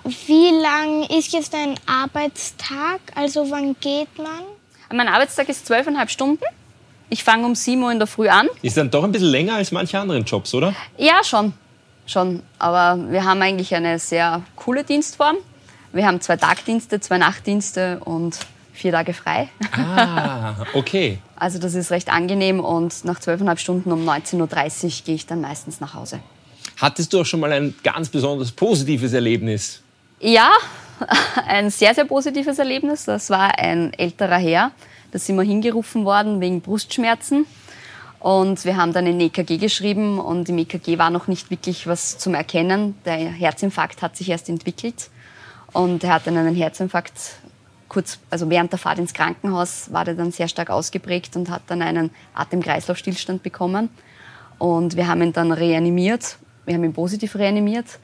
wie 0.05 0.51
lang 0.61 1.03
ist 1.09 1.33
jetzt 1.33 1.53
ein 1.55 1.75
Arbeitstag? 1.85 2.99
Also, 3.15 3.49
wann 3.49 3.75
geht 3.79 4.17
man? 4.17 4.43
mein 4.93 5.07
Arbeitstag 5.07 5.49
ist 5.49 5.65
zwölfeinhalb 5.65 6.09
Stunden. 6.09 6.43
Ich 7.09 7.23
fange 7.23 7.45
um 7.45 7.55
7 7.55 7.81
Uhr 7.81 7.91
in 7.91 7.97
der 7.97 8.07
Früh 8.07 8.29
an. 8.29 8.47
Ist 8.61 8.77
dann 8.77 8.89
doch 8.89 9.03
ein 9.03 9.11
bisschen 9.11 9.29
länger 9.29 9.55
als 9.55 9.71
manche 9.71 9.99
anderen 9.99 10.23
Jobs, 10.23 10.53
oder? 10.53 10.73
Ja, 10.97 11.23
schon. 11.23 11.53
Schon. 12.05 12.41
Aber 12.59 13.11
wir 13.11 13.23
haben 13.23 13.41
eigentlich 13.41 13.73
eine 13.75 13.99
sehr 13.99 14.41
coole 14.55 14.83
Dienstform. 14.83 15.37
Wir 15.91 16.05
haben 16.05 16.21
zwei 16.21 16.37
Tagdienste, 16.37 16.99
zwei 16.99 17.17
Nachtdienste 17.17 17.99
und 18.03 18.37
vier 18.73 18.91
Tage 18.91 19.13
frei. 19.13 19.49
Ah, 19.71 20.65
okay. 20.73 21.19
Also 21.35 21.57
das 21.59 21.73
ist 21.73 21.91
recht 21.91 22.09
angenehm 22.09 22.59
und 22.59 23.05
nach 23.05 23.19
zwölfeinhalb 23.19 23.59
Stunden 23.59 23.91
um 23.91 24.07
19.30 24.07 24.83
Uhr 24.83 24.91
gehe 25.05 25.15
ich 25.15 25.25
dann 25.25 25.41
meistens 25.41 25.79
nach 25.79 25.93
Hause. 25.93 26.19
Hattest 26.77 27.13
du 27.13 27.21
auch 27.21 27.25
schon 27.25 27.39
mal 27.39 27.51
ein 27.53 27.73
ganz 27.83 28.09
besonders 28.09 28.51
positives 28.51 29.13
Erlebnis? 29.13 29.81
Ja, 30.25 30.53
ein 31.47 31.69
sehr, 31.69 31.93
sehr 31.93 32.05
positives 32.05 32.57
Erlebnis. 32.57 33.05
Das 33.05 33.29
war 33.29 33.59
ein 33.59 33.93
älterer 33.93 34.39
Herr. 34.39 34.71
Da 35.11 35.19
sind 35.19 35.35
wir 35.35 35.43
hingerufen 35.43 36.03
worden 36.03 36.41
wegen 36.41 36.61
Brustschmerzen. 36.61 37.45
Und 38.19 38.65
wir 38.65 38.75
haben 38.75 38.91
dann 38.91 39.05
ein 39.05 39.19
EKG 39.19 39.57
geschrieben 39.57 40.17
und 40.17 40.49
im 40.49 40.57
EKG 40.57 40.97
war 40.97 41.11
noch 41.11 41.27
nicht 41.27 41.51
wirklich 41.51 41.85
was 41.85 42.17
zum 42.17 42.33
Erkennen. 42.33 42.95
Der 43.05 43.17
Herzinfarkt 43.17 44.01
hat 44.01 44.17
sich 44.17 44.29
erst 44.29 44.49
entwickelt 44.49 45.11
und 45.73 46.03
er 46.03 46.15
hatte 46.15 46.31
einen 46.31 46.55
Herzinfarkt 46.55 47.35
kurz, 47.87 48.17
also 48.31 48.49
während 48.49 48.71
der 48.71 48.79
Fahrt 48.79 48.97
ins 48.97 49.13
Krankenhaus 49.13 49.93
war 49.93 50.05
der 50.05 50.15
dann 50.15 50.31
sehr 50.31 50.47
stark 50.47 50.71
ausgeprägt 50.71 51.35
und 51.35 51.51
hat 51.51 51.61
dann 51.67 51.83
einen 51.83 52.09
Atem-Kreislauf-Stillstand 52.33 53.43
bekommen. 53.43 53.89
Und 54.57 54.95
wir 54.95 55.07
haben 55.07 55.21
ihn 55.21 55.33
dann 55.33 55.51
reanimiert. 55.51 56.37
Wir 56.65 56.73
haben 56.73 56.83
ihn 56.83 56.93
positiv 56.93 57.35
reanimiert. 57.35 57.99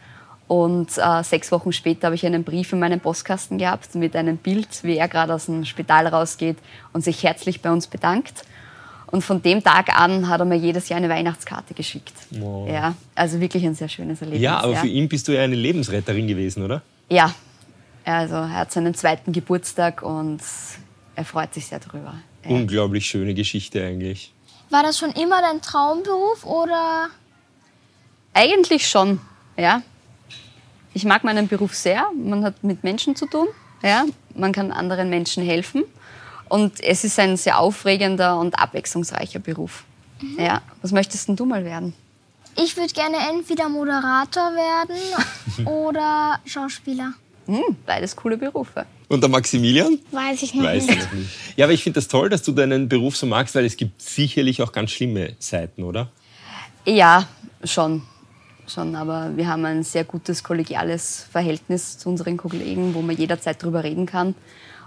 Und 0.52 0.98
äh, 0.98 1.24
sechs 1.24 1.50
Wochen 1.54 1.72
später 1.72 2.08
habe 2.08 2.16
ich 2.16 2.26
einen 2.26 2.44
Brief 2.44 2.74
in 2.74 2.80
meinem 2.80 3.00
Postkasten 3.00 3.58
gehabt 3.58 3.96
mit 3.96 4.18
einem 4.18 4.36
Bild, 4.36 4.84
wie 4.84 4.98
er 4.98 5.08
gerade 5.08 5.34
aus 5.34 5.46
dem 5.46 5.64
Spital 5.64 6.08
rausgeht 6.08 6.58
und 6.92 7.06
sich 7.06 7.24
herzlich 7.24 7.62
bei 7.62 7.72
uns 7.72 7.88
bedankt. 7.88 8.44
Und 9.06 9.22
von 9.22 9.42
dem 9.42 9.64
Tag 9.64 9.98
an 9.98 10.28
hat 10.28 10.42
er 10.42 10.46
mir 10.46 10.58
jedes 10.58 10.90
Jahr 10.90 10.98
eine 10.98 11.08
Weihnachtskarte 11.08 11.74
geschickt. 11.74 12.12
Wow. 12.32 12.70
Ja, 12.70 12.96
also 13.16 13.40
wirklich 13.40 13.66
ein 13.66 13.76
sehr 13.76 13.88
schönes 13.88 14.20
Erlebnis. 14.20 14.44
Ja, 14.44 14.60
aber 14.60 14.76
für 14.76 14.88
ihn 14.88 15.08
bist 15.08 15.30
du 15.30 15.32
ja 15.32 15.42
eine 15.42 15.56
Lebensretterin 15.56 16.28
gewesen, 16.28 16.66
oder? 16.66 16.82
Ja, 17.08 17.34
also 18.04 18.36
er 18.36 18.50
hat 18.54 18.74
seinen 18.74 18.94
zweiten 18.94 19.32
Geburtstag 19.32 20.02
und 20.02 20.42
er 21.16 21.24
freut 21.24 21.54
sich 21.54 21.68
sehr 21.68 21.80
drüber. 21.80 22.16
Ja. 22.44 22.50
Unglaublich 22.50 23.06
schöne 23.06 23.34
Geschichte 23.34 23.82
eigentlich. 23.82 24.34
War 24.70 24.84
das 24.84 25.00
schon 25.00 25.12
immer 25.12 25.42
dein 25.42 25.62
Traumberuf 25.62 26.46
oder? 26.46 27.08
Eigentlich 28.34 28.90
schon, 28.90 29.22
ja. 29.56 29.82
Ich 30.94 31.06
mag 31.06 31.24
meinen 31.24 31.48
Beruf 31.48 31.74
sehr. 31.74 32.06
Man 32.14 32.44
hat 32.44 32.64
mit 32.64 32.84
Menschen 32.84 33.16
zu 33.16 33.26
tun. 33.26 33.48
Ja. 33.82 34.06
Man 34.36 34.52
kann 34.52 34.72
anderen 34.72 35.10
Menschen 35.10 35.44
helfen. 35.44 35.84
Und 36.50 36.82
es 36.84 37.04
ist 37.04 37.18
ein 37.20 37.38
sehr 37.38 37.60
aufregender 37.60 38.38
und 38.38 38.60
abwechslungsreicher 38.60 39.40
Beruf. 39.40 39.86
Ja. 40.38 40.62
Was 40.82 40.92
möchtest 40.92 41.28
denn 41.28 41.36
du 41.36 41.46
mal 41.46 41.64
werden? 41.64 41.94
Ich 42.58 42.76
würde 42.76 42.94
gerne 42.94 43.18
entweder 43.30 43.70
Moderator 43.70 44.52
werden 44.54 45.66
oder 45.66 46.40
Schauspieler. 46.46 47.14
Hm, 47.48 47.76
beides 47.86 48.16
coole 48.16 48.38
Berufe. 48.38 48.86
Und 49.08 49.22
der 49.22 49.30
Maximilian? 49.30 50.00
Weiß 50.12 50.44
ich 50.44 50.54
noch 50.54 50.64
Weiß 50.64 50.88
nicht. 50.88 51.00
ich 51.00 51.12
nicht. 51.14 51.30
Ja, 51.58 51.66
aber 51.66 51.74
ich 51.74 51.84
finde 51.84 52.00
das 52.00 52.08
toll, 52.08 52.30
dass 52.30 52.44
du 52.44 52.52
deinen 52.52 52.88
Beruf 52.88 53.18
so 53.18 53.26
magst, 53.26 53.56
weil 53.56 53.66
es 53.66 53.78
gibt 53.78 54.02
sicherlich 54.02 54.62
auch 54.62 54.72
ganz 54.72 54.92
schlimme 54.92 55.36
Seiten, 55.40 55.84
oder? 55.84 56.10
Ja, 56.86 57.28
schon. 57.64 58.04
Schon, 58.74 58.96
aber 58.96 59.32
wir 59.36 59.48
haben 59.48 59.66
ein 59.66 59.84
sehr 59.84 60.06
gutes 60.06 60.44
kollegiales 60.44 61.26
Verhältnis 61.30 61.98
zu 61.98 62.08
unseren 62.08 62.38
Kollegen, 62.38 62.94
wo 62.94 63.02
man 63.02 63.18
jederzeit 63.18 63.62
drüber 63.62 63.84
reden 63.84 64.06
kann. 64.06 64.34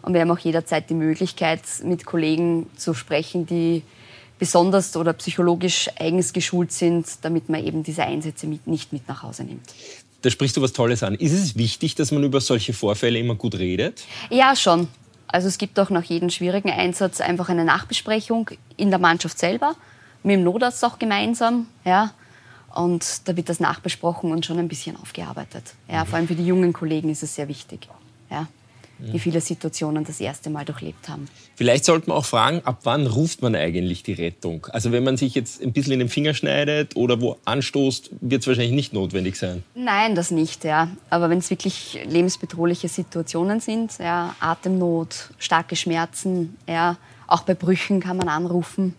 Und 0.00 0.14
wir 0.14 0.22
haben 0.22 0.30
auch 0.30 0.38
jederzeit 0.38 0.88
die 0.88 0.94
Möglichkeit, 0.94 1.60
mit 1.82 2.06
Kollegen 2.06 2.70
zu 2.76 2.94
sprechen, 2.94 3.46
die 3.46 3.82
besonders 4.38 4.96
oder 4.96 5.12
psychologisch 5.12 5.90
eigens 5.98 6.32
geschult 6.32 6.72
sind, 6.72 7.06
damit 7.22 7.48
man 7.48 7.64
eben 7.64 7.82
diese 7.82 8.04
Einsätze 8.04 8.46
mit, 8.46 8.66
nicht 8.66 8.92
mit 8.92 9.06
nach 9.06 9.22
Hause 9.22 9.44
nimmt. 9.44 9.74
Da 10.22 10.30
sprichst 10.30 10.56
du 10.56 10.62
was 10.62 10.72
Tolles 10.72 11.02
an. 11.02 11.14
Ist 11.14 11.32
es 11.32 11.56
wichtig, 11.56 11.94
dass 11.94 12.10
man 12.10 12.24
über 12.24 12.40
solche 12.40 12.72
Vorfälle 12.72 13.18
immer 13.18 13.34
gut 13.34 13.54
redet? 13.56 14.04
Ja, 14.30 14.56
schon. 14.56 14.88
Also 15.26 15.48
es 15.48 15.58
gibt 15.58 15.78
auch 15.78 15.90
nach 15.90 16.04
jedem 16.04 16.30
schwierigen 16.30 16.70
Einsatz 16.70 17.20
einfach 17.20 17.50
eine 17.50 17.64
Nachbesprechung 17.64 18.50
in 18.76 18.88
der 18.90 18.98
Mannschaft 18.98 19.38
selber, 19.38 19.74
mit 20.22 20.36
dem 20.36 20.44
Notarzt 20.44 20.82
auch 20.84 20.98
gemeinsam. 20.98 21.66
Ja. 21.84 22.14
Und 22.74 23.28
da 23.28 23.36
wird 23.36 23.48
das 23.48 23.60
nachbesprochen 23.60 24.32
und 24.32 24.44
schon 24.44 24.58
ein 24.58 24.68
bisschen 24.68 24.96
aufgearbeitet. 24.96 25.74
Ja, 25.88 26.04
vor 26.04 26.16
allem 26.16 26.26
für 26.26 26.34
die 26.34 26.46
jungen 26.46 26.72
Kollegen 26.72 27.08
ist 27.08 27.22
es 27.22 27.34
sehr 27.34 27.48
wichtig, 27.48 27.88
ja, 28.30 28.48
die 28.98 29.18
viele 29.18 29.40
Situationen 29.40 30.04
das 30.04 30.20
erste 30.20 30.50
Mal 30.50 30.64
durchlebt 30.64 31.08
haben. 31.08 31.28
Vielleicht 31.56 31.84
sollte 31.84 32.08
man 32.08 32.18
auch 32.18 32.24
fragen, 32.24 32.62
ab 32.64 32.80
wann 32.84 33.06
ruft 33.06 33.42
man 33.42 33.54
eigentlich 33.54 34.02
die 34.02 34.12
Rettung? 34.12 34.66
Also 34.70 34.92
wenn 34.92 35.04
man 35.04 35.16
sich 35.16 35.34
jetzt 35.34 35.62
ein 35.62 35.72
bisschen 35.72 35.92
in 35.92 35.98
den 36.00 36.08
Finger 36.08 36.34
schneidet 36.34 36.96
oder 36.96 37.20
wo 37.20 37.36
anstoßt, 37.44 38.10
wird 38.20 38.42
es 38.42 38.46
wahrscheinlich 38.46 38.72
nicht 38.72 38.92
notwendig 38.92 39.36
sein. 39.36 39.62
Nein, 39.74 40.14
das 40.14 40.30
nicht, 40.30 40.64
ja. 40.64 40.88
Aber 41.10 41.28
wenn 41.30 41.38
es 41.38 41.50
wirklich 41.50 42.00
lebensbedrohliche 42.06 42.88
Situationen 42.88 43.60
sind, 43.60 43.98
ja, 43.98 44.34
Atemnot, 44.40 45.30
starke 45.38 45.76
Schmerzen, 45.76 46.56
ja, 46.68 46.96
auch 47.26 47.42
bei 47.42 47.54
Brüchen 47.54 48.00
kann 48.00 48.16
man 48.16 48.28
anrufen, 48.28 48.94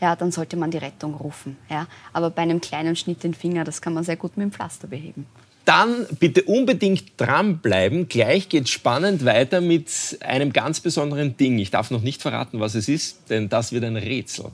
ja, 0.00 0.16
dann 0.16 0.32
sollte 0.32 0.56
man 0.56 0.70
die 0.70 0.78
Rettung 0.78 1.14
rufen. 1.14 1.56
Ja. 1.68 1.86
Aber 2.12 2.30
bei 2.30 2.42
einem 2.42 2.60
kleinen 2.60 2.96
Schnitt 2.96 3.22
den 3.22 3.34
Finger, 3.34 3.64
das 3.64 3.82
kann 3.82 3.94
man 3.94 4.04
sehr 4.04 4.16
gut 4.16 4.36
mit 4.36 4.44
dem 4.44 4.52
Pflaster 4.52 4.86
beheben. 4.86 5.26
Dann 5.64 6.06
bitte 6.18 6.42
unbedingt 6.42 7.12
dranbleiben. 7.18 8.08
Gleich 8.08 8.48
geht 8.48 8.68
spannend 8.68 9.24
weiter 9.24 9.60
mit 9.60 10.18
einem 10.20 10.52
ganz 10.52 10.80
besonderen 10.80 11.36
Ding. 11.36 11.58
Ich 11.58 11.70
darf 11.70 11.90
noch 11.90 12.02
nicht 12.02 12.22
verraten, 12.22 12.60
was 12.60 12.74
es 12.74 12.88
ist, 12.88 13.30
denn 13.30 13.48
das 13.48 13.70
wird 13.72 13.84
ein 13.84 13.96
Rätsel. 13.96 14.46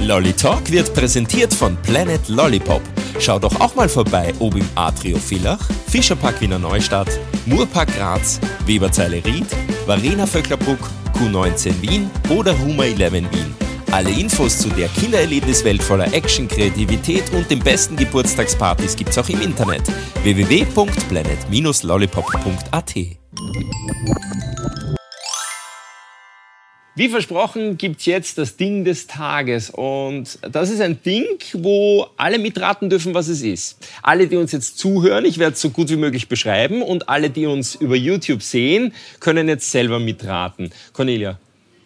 Lolly 0.00 0.32
Talk 0.32 0.70
wird 0.70 0.94
präsentiert 0.94 1.52
von 1.52 1.76
Planet 1.82 2.28
Lollipop. 2.28 2.82
Schau 3.20 3.38
doch 3.38 3.60
auch 3.60 3.74
mal 3.74 3.88
vorbei, 3.88 4.32
ob 4.38 4.54
im 4.54 4.68
Atrio 4.74 5.18
Villach, 5.18 5.58
Fischerpark 5.88 6.38
Wiener 6.40 6.58
Neustadt, 6.58 7.08
Murpark 7.46 7.94
Graz, 7.96 8.38
Weberzeile 8.66 9.24
Ried, 9.24 9.46
Varena 9.86 10.26
Vöcklerbruck, 10.26 10.90
Q19 11.14 11.82
Wien 11.82 12.10
oder 12.28 12.58
Huma 12.58 12.84
11 12.84 13.12
Wien. 13.12 13.54
Alle 13.90 14.10
Infos 14.10 14.58
zu 14.58 14.68
der 14.68 14.88
Kindererlebniswelt 14.88 15.82
voller 15.82 16.12
Action, 16.12 16.46
Kreativität 16.46 17.32
und 17.32 17.50
den 17.50 17.60
besten 17.60 17.96
Geburtstagspartys 17.96 18.94
gibt's 18.94 19.16
auch 19.16 19.30
im 19.30 19.40
Internet 19.40 19.84
www.planet-lollipop.at. 20.22 22.94
Wie 26.98 27.08
versprochen 27.08 27.78
gibt's 27.78 28.06
jetzt 28.06 28.38
das 28.38 28.56
Ding 28.56 28.84
des 28.84 29.06
Tages. 29.06 29.70
Und 29.70 30.36
das 30.42 30.68
ist 30.68 30.80
ein 30.80 31.00
Ding, 31.00 31.38
wo 31.52 32.08
alle 32.16 32.40
mitraten 32.40 32.90
dürfen, 32.90 33.14
was 33.14 33.28
es 33.28 33.40
ist. 33.40 33.78
Alle, 34.02 34.26
die 34.26 34.36
uns 34.36 34.50
jetzt 34.50 34.78
zuhören, 34.78 35.24
ich 35.24 35.38
werde 35.38 35.52
es 35.52 35.60
so 35.60 35.70
gut 35.70 35.90
wie 35.90 35.96
möglich 35.96 36.28
beschreiben. 36.28 36.82
Und 36.82 37.08
alle, 37.08 37.30
die 37.30 37.46
uns 37.46 37.76
über 37.76 37.94
YouTube 37.94 38.42
sehen, 38.42 38.92
können 39.20 39.46
jetzt 39.46 39.70
selber 39.70 40.00
mitraten. 40.00 40.72
Cornelia, 40.92 41.38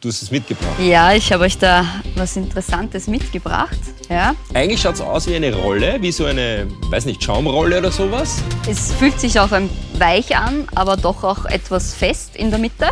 du 0.02 0.08
hast 0.08 0.20
es 0.20 0.30
mitgebracht. 0.30 0.78
Ja, 0.80 1.12
ich 1.14 1.32
habe 1.32 1.44
euch 1.44 1.56
da 1.56 1.86
was 2.16 2.36
Interessantes 2.36 3.06
mitgebracht. 3.06 3.78
Ja. 4.10 4.34
Eigentlich 4.52 4.82
schaut's 4.82 5.00
aus 5.00 5.26
wie 5.28 5.36
eine 5.36 5.54
Rolle, 5.54 5.96
wie 6.00 6.12
so 6.12 6.26
eine, 6.26 6.66
weiß 6.90 7.06
nicht, 7.06 7.22
Schaumrolle 7.22 7.78
oder 7.78 7.92
sowas. 7.92 8.42
Es 8.68 8.92
fühlt 8.92 9.18
sich 9.18 9.38
auch 9.38 9.52
ein 9.52 9.70
weich 9.94 10.36
an, 10.36 10.66
aber 10.74 10.96
doch 10.96 11.22
auch 11.22 11.44
etwas 11.44 11.94
fest 11.94 12.36
in 12.36 12.50
der 12.50 12.58
Mitte. 12.58 12.88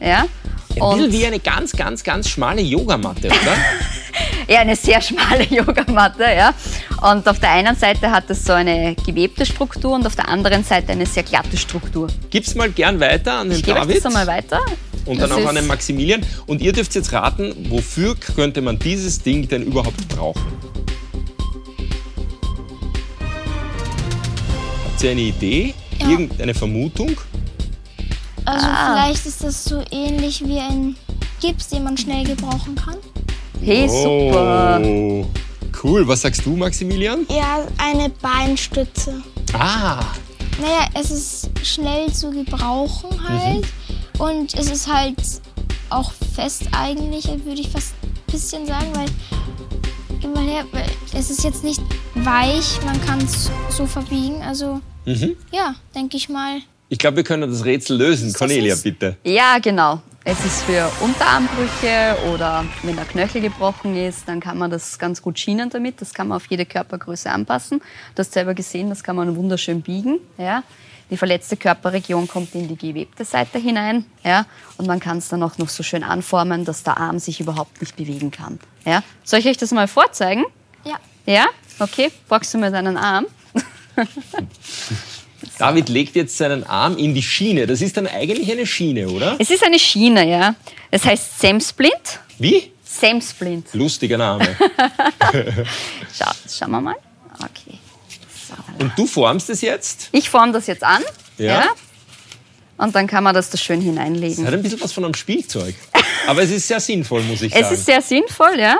Ja. 0.00 0.24
Ein 0.80 0.96
bisschen 0.96 1.12
wie 1.12 1.26
eine 1.26 1.38
ganz, 1.38 1.72
ganz, 1.72 2.02
ganz 2.02 2.28
schmale 2.28 2.62
Yogamatte, 2.62 3.28
oder? 3.28 3.36
Ja, 4.46 4.60
eine 4.60 4.76
sehr 4.76 5.00
schmale 5.00 5.44
Yogamatte, 5.44 6.24
ja. 6.24 6.52
Und 7.10 7.26
auf 7.26 7.40
der 7.40 7.50
einen 7.50 7.74
Seite 7.76 8.10
hat 8.10 8.28
es 8.28 8.44
so 8.44 8.52
eine 8.52 8.94
gewebte 8.94 9.46
Struktur 9.46 9.92
und 9.94 10.06
auf 10.06 10.16
der 10.16 10.28
anderen 10.28 10.62
Seite 10.62 10.92
eine 10.92 11.06
sehr 11.06 11.22
glatte 11.22 11.56
Struktur. 11.56 12.08
Gib's 12.30 12.54
mal 12.54 12.70
gern 12.70 13.00
weiter 13.00 13.38
an 13.38 13.48
den 13.48 13.58
Ich 13.58 13.64
gebe 13.64 13.78
euch 13.78 13.86
David 13.86 13.96
das 13.96 14.06
einmal 14.06 14.26
weiter. 14.26 14.60
Und 15.06 15.20
dann 15.20 15.30
Das 15.30 15.38
auch 15.38 15.46
an 15.48 15.54
den 15.56 15.66
Maximilian. 15.66 16.22
Und 16.46 16.60
ihr 16.62 16.72
dürft 16.72 16.94
jetzt 16.94 17.12
raten, 17.12 17.54
wofür 17.70 18.14
könnte 18.16 18.60
man 18.62 18.78
dieses 18.78 19.20
Ding 19.20 19.48
denn 19.48 19.62
überhaupt 19.62 20.06
brauchen? 20.08 20.42
Habt 24.84 25.02
ihr 25.02 25.10
eine 25.10 25.20
Idee? 25.20 25.74
Ja. 26.00 26.08
Irgendeine 26.08 26.54
Vermutung? 26.54 27.12
Also 28.44 28.66
Ah. 28.66 28.92
vielleicht 28.94 29.26
ist 29.26 29.42
das 29.42 29.64
so 29.64 29.82
ähnlich 29.90 30.44
wie 30.46 30.58
ein 30.58 30.96
Gips, 31.40 31.68
den 31.68 31.84
man 31.84 31.96
schnell 31.96 32.24
gebrauchen 32.24 32.74
kann. 32.74 32.96
Hey, 33.62 33.88
super. 33.88 34.80
Oh, 34.84 35.26
cool. 35.82 36.06
Was 36.06 36.20
sagst 36.22 36.44
du, 36.44 36.54
Maximilian? 36.56 37.26
Ja, 37.30 37.66
eine 37.78 38.10
Beinstütze. 38.10 39.22
Ah, 39.58 40.04
Naja, 40.60 40.86
es 40.94 41.10
ist 41.10 41.50
schnell 41.64 42.12
zu 42.12 42.30
gebrauchen 42.30 43.10
halt. 43.28 43.64
Und 44.18 44.54
es 44.54 44.70
ist 44.70 44.92
halt 44.92 45.16
auch 45.90 46.12
fest 46.34 46.68
eigentlich, 46.72 47.26
würde 47.44 47.60
ich 47.60 47.68
fast 47.68 47.94
ein 48.02 48.32
bisschen 48.32 48.66
sagen, 48.66 48.92
weil, 48.94 49.06
es 51.16 51.30
ist 51.30 51.44
jetzt 51.44 51.62
nicht 51.62 51.80
weich, 52.14 52.80
man 52.84 53.00
kann 53.04 53.20
es 53.20 53.50
so 53.68 53.86
verbiegen. 53.86 54.42
Also 54.42 54.80
ja, 55.52 55.74
denke 55.94 56.16
ich 56.16 56.28
mal. 56.28 56.58
ich 56.88 56.98
glaube, 56.98 57.18
wir 57.18 57.24
können 57.24 57.50
das 57.50 57.64
Rätsel 57.64 57.98
lösen. 57.98 58.28
das 58.28 58.38
Cornelia, 58.38 58.74
bitte. 58.76 59.16
Ja, 59.24 59.58
genau. 59.58 60.00
Es 60.26 60.42
ist 60.42 60.62
für 60.62 60.90
Unterarmbrüche 61.02 62.16
oder 62.32 62.64
wenn 62.82 62.96
der 62.96 63.04
Knöchel 63.04 63.42
gebrochen 63.42 63.94
ist, 63.94 64.26
dann 64.26 64.40
kann 64.40 64.56
man 64.56 64.70
das 64.70 64.98
ganz 64.98 65.20
gut 65.20 65.38
schienen 65.38 65.68
damit. 65.68 66.00
Das 66.00 66.14
kann 66.14 66.28
man 66.28 66.36
auf 66.36 66.46
jede 66.46 66.64
Körpergröße 66.64 67.30
anpassen. 67.30 67.80
Du 68.14 68.20
hast 68.20 68.32
selber 68.32 68.54
gesehen, 68.54 68.88
das 68.88 69.04
kann 69.04 69.16
man 69.16 69.36
wunderschön 69.36 69.82
biegen. 69.82 70.20
Ja. 70.38 70.62
Die 71.10 71.16
verletzte 71.16 71.56
Körperregion 71.56 72.26
kommt 72.28 72.54
in 72.54 72.68
die 72.68 72.76
gewebte 72.76 73.24
Seite 73.24 73.58
hinein. 73.58 74.04
Ja. 74.24 74.46
Und 74.76 74.86
man 74.86 75.00
kann 75.00 75.18
es 75.18 75.28
dann 75.28 75.42
auch 75.42 75.58
noch 75.58 75.68
so 75.68 75.82
schön 75.82 76.02
anformen, 76.02 76.64
dass 76.64 76.82
der 76.82 76.96
Arm 76.98 77.18
sich 77.18 77.40
überhaupt 77.40 77.80
nicht 77.80 77.96
bewegen 77.96 78.30
kann. 78.30 78.58
Ja. 78.84 79.02
Soll 79.22 79.40
ich 79.40 79.46
euch 79.46 79.56
das 79.56 79.70
mal 79.72 79.88
vorzeigen? 79.88 80.44
Ja. 80.84 80.96
Ja? 81.26 81.46
Okay. 81.78 82.10
Boxst 82.28 82.54
du 82.54 82.58
mir 82.58 82.70
deinen 82.70 82.96
Arm? 82.96 83.26
David 85.58 85.88
legt 85.88 86.16
jetzt 86.16 86.36
seinen 86.36 86.64
Arm 86.64 86.96
in 86.96 87.14
die 87.14 87.22
Schiene. 87.22 87.66
Das 87.66 87.80
ist 87.80 87.96
dann 87.96 88.06
eigentlich 88.06 88.50
eine 88.50 88.66
Schiene, 88.66 89.08
oder? 89.08 89.36
Es 89.38 89.50
ist 89.50 89.62
eine 89.64 89.78
Schiene, 89.78 90.28
ja. 90.28 90.54
Es 90.90 91.04
heißt 91.04 91.40
Semsplint. 91.40 92.20
Wie? 92.38 92.72
Semsplint. 92.82 93.72
Lustiger 93.74 94.18
Name. 94.18 94.44
Schau, 96.16 96.30
schauen 96.48 96.70
wir 96.70 96.80
mal. 96.80 96.96
Okay. 97.38 97.78
Und 98.78 98.92
du 98.96 99.06
formst 99.06 99.50
es 99.50 99.60
jetzt? 99.60 100.08
ich 100.12 100.28
forme 100.30 100.52
das 100.52 100.66
jetzt 100.66 100.82
an. 100.84 101.02
Ja. 101.38 101.64
Und 102.76 102.94
dann 102.94 103.06
kann 103.06 103.22
man 103.24 103.34
das 103.34 103.50
da 103.50 103.56
schön 103.58 103.78
Es 103.78 103.84
hineinlegen. 103.84 104.46
hat 104.46 104.52
ein 104.54 104.62
bisschen 104.62 104.80
was 104.80 104.92
von 104.92 105.04
einem 105.04 105.14
Spielzeug. 105.14 105.74
Aber 106.26 106.42
es 106.42 106.50
ist 106.50 106.66
sehr 106.66 106.80
sinnvoll, 106.80 107.22
muss 107.22 107.42
ich 107.42 107.52
Es 107.54 107.60
sagen. 107.60 107.74
ist 107.74 107.86
sehr 107.86 108.02
sinnvoll, 108.02 108.58
ja. 108.58 108.78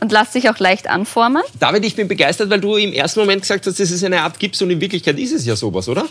Und 0.00 0.12
lässt 0.12 0.32
sich 0.32 0.50
auch 0.50 0.58
leicht 0.58 0.88
anformen. 0.88 1.42
David, 1.58 1.84
ich 1.84 1.94
bin 1.96 2.08
begeistert, 2.08 2.50
weil 2.50 2.60
du 2.60 2.76
im 2.76 2.92
ersten 2.92 3.20
Moment 3.20 3.42
gesagt 3.42 3.66
hast, 3.66 3.78
das 3.80 3.90
ist 3.90 4.04
eine 4.04 4.20
Art 4.22 4.38
Gips 4.38 4.60
und 4.60 4.70
in 4.70 4.80
Wirklichkeit 4.80 5.18
ist 5.18 5.32
es 5.32 5.46
ja 5.46 5.56
sowas, 5.56 5.88
oder? 5.88 6.06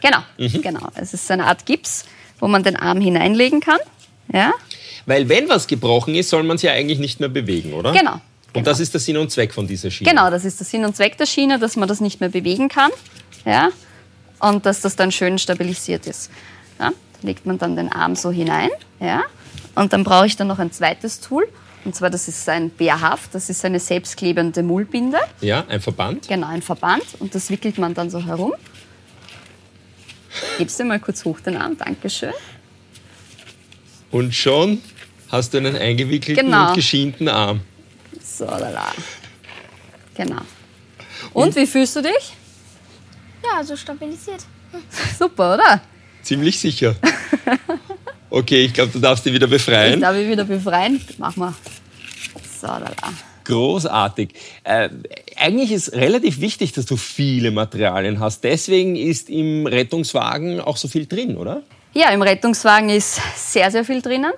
Genau, 0.00 0.18
Mhm. 0.36 0.62
genau. 0.62 0.88
Es 0.94 1.14
ist 1.14 1.28
eine 1.30 1.46
Art 1.46 1.66
Gips, 1.66 2.04
wo 2.38 2.46
man 2.46 2.62
den 2.62 2.76
Arm 2.76 3.00
hineinlegen 3.00 3.60
kann. 3.60 3.80
Ja, 4.32 4.52
Weil 5.06 5.28
wenn 5.30 5.48
was 5.48 5.66
gebrochen 5.66 6.14
ist, 6.14 6.28
soll 6.28 6.42
man 6.44 6.56
es 6.56 6.62
ja 6.62 6.72
eigentlich 6.72 6.98
nicht 6.98 7.18
mehr 7.18 7.30
bewegen, 7.30 7.72
oder? 7.72 7.92
genau. 7.92 8.20
Und 8.54 8.66
das 8.66 8.80
ist 8.80 8.92
der 8.94 9.00
Sinn 9.00 9.16
und 9.16 9.30
Zweck 9.30 9.52
von 9.52 9.66
dieser 9.66 9.90
Schiene. 9.90 10.10
Genau, 10.10 10.30
das 10.30 10.44
ist 10.44 10.58
der 10.58 10.66
Sinn 10.66 10.84
und 10.84 10.96
Zweck 10.96 11.16
der 11.18 11.26
Schiene, 11.26 11.58
dass 11.58 11.76
man 11.76 11.88
das 11.88 12.00
nicht 12.00 12.20
mehr 12.20 12.30
bewegen 12.30 12.68
kann. 12.68 12.90
Ja, 13.44 13.70
und 14.40 14.64
dass 14.66 14.80
das 14.80 14.96
dann 14.96 15.12
schön 15.12 15.38
stabilisiert 15.38 16.06
ist. 16.06 16.30
Ja, 16.78 16.90
da 16.90 17.26
legt 17.26 17.46
man 17.46 17.58
dann 17.58 17.76
den 17.76 17.90
Arm 17.92 18.16
so 18.16 18.30
hinein. 18.30 18.70
Ja, 19.00 19.22
und 19.74 19.92
dann 19.92 20.02
brauche 20.04 20.26
ich 20.26 20.36
dann 20.36 20.46
noch 20.48 20.58
ein 20.58 20.72
zweites 20.72 21.20
Tool. 21.20 21.46
Und 21.84 21.94
zwar, 21.94 22.10
das 22.10 22.26
ist 22.28 22.48
ein 22.48 22.70
Bärhaft, 22.70 23.34
das 23.34 23.48
ist 23.48 23.64
eine 23.64 23.78
selbstklebende 23.80 24.62
Mullbinde. 24.62 25.18
Ja, 25.40 25.64
ein 25.68 25.80
Verband. 25.80 26.26
Genau, 26.28 26.48
ein 26.48 26.62
Verband. 26.62 27.04
Und 27.20 27.34
das 27.34 27.50
wickelt 27.50 27.78
man 27.78 27.94
dann 27.94 28.10
so 28.10 28.24
herum. 28.24 28.52
Gibst 30.58 30.78
du 30.80 30.84
mal 30.84 30.98
kurz 31.00 31.24
hoch 31.24 31.40
den 31.40 31.56
Arm, 31.56 31.76
Dankeschön. 31.76 32.32
Und 34.10 34.34
schon 34.34 34.80
hast 35.30 35.54
du 35.54 35.58
einen 35.58 35.76
eingewickelten 35.76 36.46
Genau. 36.46 36.68
und 36.68 36.74
geschienten 36.74 37.28
Arm. 37.28 37.60
So, 38.38 38.44
lala. 38.44 38.92
Genau. 40.14 40.42
Und 41.32 41.56
wie 41.56 41.66
fühlst 41.66 41.96
du 41.96 42.02
dich? 42.02 42.34
Ja, 43.42 43.64
so 43.64 43.76
stabilisiert. 43.76 44.44
Super, 45.18 45.54
oder? 45.54 45.80
Ziemlich 46.22 46.60
sicher. 46.60 46.94
Okay, 48.30 48.66
ich 48.66 48.74
glaube, 48.74 48.92
du 48.92 49.00
darfst 49.00 49.26
dich 49.26 49.32
wieder 49.32 49.48
befreien. 49.48 49.94
Ich 49.94 50.00
darf 50.00 50.14
ich 50.14 50.28
wieder 50.28 50.44
befreien. 50.44 51.00
Machen 51.18 51.40
wir. 51.40 51.54
So, 52.60 52.68
da, 52.68 52.78
da. 52.80 53.12
Großartig. 53.42 54.34
Äh, 54.62 54.90
eigentlich 55.34 55.72
ist 55.72 55.92
relativ 55.94 56.38
wichtig, 56.38 56.72
dass 56.72 56.86
du 56.86 56.96
viele 56.96 57.50
Materialien 57.50 58.20
hast. 58.20 58.44
Deswegen 58.44 58.94
ist 58.94 59.30
im 59.30 59.66
Rettungswagen 59.66 60.60
auch 60.60 60.76
so 60.76 60.86
viel 60.86 61.06
drin, 61.06 61.36
oder? 61.36 61.62
Ja, 61.92 62.10
im 62.10 62.22
Rettungswagen 62.22 62.90
ist 62.90 63.20
sehr, 63.34 63.72
sehr 63.72 63.84
viel 63.84 64.00
drinnen. 64.00 64.32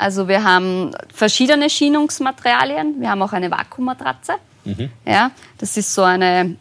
Also 0.00 0.28
wir 0.28 0.42
haben 0.42 0.92
verschiedene 1.12 1.68
Schienungsmaterialien. 1.68 3.00
Wir 3.00 3.10
haben 3.10 3.20
auch 3.20 3.34
eine 3.34 3.50
Vakuummatratze. 3.50 4.32
Mhm. 4.64 4.90
Ja, 5.04 5.30
das 5.58 5.76
ist 5.76 5.94
so 5.94 6.02
eine 6.02 6.56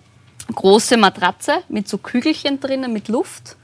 große 0.53 0.97
Matratze 0.97 1.63
mit 1.69 1.87
so 1.87 1.97
Kügelchen 1.97 2.59
drinnen 2.59 2.91
mit 2.91 3.07
Luft, 3.07 3.55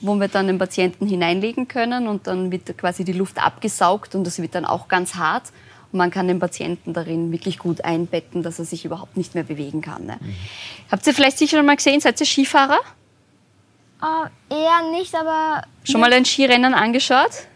wo 0.00 0.16
wir 0.16 0.26
dann 0.26 0.48
den 0.48 0.58
Patienten 0.58 1.06
hineinlegen 1.06 1.68
können 1.68 2.08
und 2.08 2.26
dann 2.26 2.50
wird 2.50 2.76
quasi 2.76 3.04
die 3.04 3.12
Luft 3.12 3.38
abgesaugt 3.38 4.16
und 4.16 4.24
das 4.26 4.42
wird 4.42 4.56
dann 4.56 4.64
auch 4.64 4.88
ganz 4.88 5.14
hart. 5.14 5.52
Und 5.92 5.98
man 5.98 6.10
kann 6.10 6.26
den 6.26 6.40
Patienten 6.40 6.92
darin 6.92 7.30
wirklich 7.30 7.58
gut 7.58 7.84
einbetten, 7.84 8.42
dass 8.42 8.58
er 8.58 8.64
sich 8.64 8.84
überhaupt 8.84 9.16
nicht 9.16 9.36
mehr 9.36 9.44
bewegen 9.44 9.82
kann. 9.82 10.04
Ne? 10.04 10.16
Mhm. 10.20 10.34
Habt 10.90 11.06
ihr 11.06 11.14
vielleicht 11.14 11.38
sicher 11.38 11.58
schon 11.58 11.66
mal 11.66 11.76
gesehen, 11.76 12.00
seid 12.00 12.18
ihr 12.18 12.26
Skifahrer? 12.26 12.80
Uh, 14.02 14.26
eher 14.52 14.90
nicht, 14.90 15.14
aber. 15.14 15.62
Schon 15.84 16.00
mal 16.00 16.12
ein 16.12 16.24
Skirennen 16.24 16.74
angeschaut? 16.74 17.46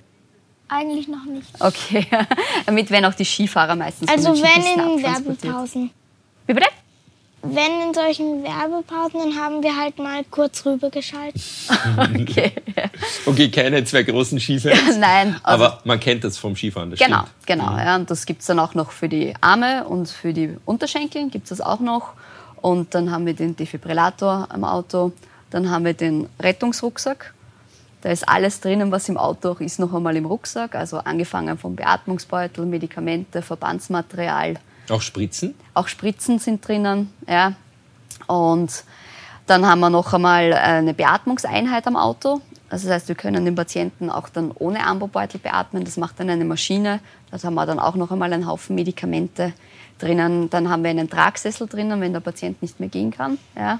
Eigentlich 0.68 1.08
noch 1.08 1.24
nicht. 1.24 1.48
Okay, 1.60 2.06
damit 2.66 2.90
werden 2.90 3.04
auch 3.04 3.14
die 3.14 3.24
Skifahrer 3.24 3.76
meistens. 3.76 4.10
Also 4.10 4.34
wenn 4.34 4.96
in 4.96 5.02
Werbepausen. 5.02 5.90
Wie 6.46 6.54
bitte? 6.54 6.66
Wenn 7.42 7.80
in 7.88 7.94
solchen 7.94 8.42
Werbepausen, 8.42 9.20
dann 9.20 9.36
haben 9.40 9.62
wir 9.62 9.76
halt 9.76 9.98
mal 9.98 10.24
kurz 10.30 10.66
rübergeschaltet. 10.66 11.40
okay. 12.20 12.52
Okay, 13.24 13.50
keine 13.50 13.84
zwei 13.84 14.02
großen 14.02 14.40
Skifans. 14.40 14.96
Nein. 14.98 15.36
Also 15.44 15.64
aber 15.64 15.80
man 15.84 16.00
kennt 16.00 16.24
das 16.24 16.38
vom 16.38 16.56
Skifahren, 16.56 16.90
das 16.90 16.98
Genau, 16.98 17.18
stimmt. 17.18 17.46
genau. 17.46 17.70
Mhm. 17.72 17.78
Ja, 17.78 17.96
und 17.96 18.10
das 18.10 18.26
gibt 18.26 18.40
es 18.40 18.46
dann 18.48 18.58
auch 18.58 18.74
noch 18.74 18.90
für 18.90 19.08
die 19.08 19.34
Arme 19.40 19.84
und 19.84 20.08
für 20.08 20.32
die 20.32 20.56
Unterschenkel 20.64 21.28
gibt 21.28 21.44
es 21.44 21.50
das 21.50 21.60
auch 21.60 21.78
noch. 21.78 22.14
Und 22.62 22.94
dann 22.96 23.12
haben 23.12 23.26
wir 23.26 23.34
den 23.34 23.54
Defibrillator 23.54 24.48
am 24.50 24.64
Auto. 24.64 25.12
Dann 25.50 25.70
haben 25.70 25.84
wir 25.84 25.94
den 25.94 26.28
Rettungsrucksack. 26.40 27.32
Da 28.02 28.10
ist 28.10 28.28
alles 28.28 28.60
drinnen, 28.60 28.92
was 28.92 29.08
im 29.08 29.16
Auto 29.16 29.50
auch 29.50 29.60
ist, 29.60 29.78
noch 29.78 29.92
einmal 29.92 30.16
im 30.16 30.26
Rucksack. 30.26 30.74
Also 30.74 30.98
angefangen 30.98 31.58
vom 31.58 31.74
Beatmungsbeutel, 31.76 32.66
Medikamente, 32.66 33.42
Verbandsmaterial, 33.42 34.56
auch 34.90 35.02
Spritzen? 35.02 35.54
Auch 35.74 35.88
Spritzen 35.88 36.38
sind 36.38 36.66
drinnen, 36.66 37.12
ja. 37.28 37.52
Und 38.26 38.84
dann 39.46 39.66
haben 39.66 39.80
wir 39.80 39.90
noch 39.90 40.12
einmal 40.12 40.52
eine 40.52 40.94
Beatmungseinheit 40.94 41.86
am 41.86 41.96
Auto. 41.96 42.40
Also 42.68 42.88
das 42.88 42.96
heißt, 42.96 43.08
wir 43.08 43.14
können 43.14 43.44
den 43.44 43.54
Patienten 43.54 44.10
auch 44.10 44.28
dann 44.28 44.50
ohne 44.52 44.84
Armbobeutel 44.84 45.38
beatmen. 45.38 45.84
Das 45.84 45.96
macht 45.96 46.18
dann 46.18 46.30
eine 46.30 46.44
Maschine. 46.44 47.00
Da 47.30 47.40
haben 47.42 47.54
wir 47.54 47.66
dann 47.66 47.78
auch 47.78 47.94
noch 47.94 48.10
einmal 48.10 48.32
einen 48.32 48.46
Haufen 48.46 48.74
Medikamente 48.74 49.52
drinnen. 49.98 50.50
Dann 50.50 50.68
haben 50.68 50.82
wir 50.82 50.90
einen 50.90 51.08
Tragsessel 51.08 51.68
drinnen, 51.68 52.00
wenn 52.00 52.12
der 52.12 52.20
Patient 52.20 52.60
nicht 52.62 52.80
mehr 52.80 52.88
gehen 52.88 53.12
kann. 53.12 53.38
Ja. 53.56 53.78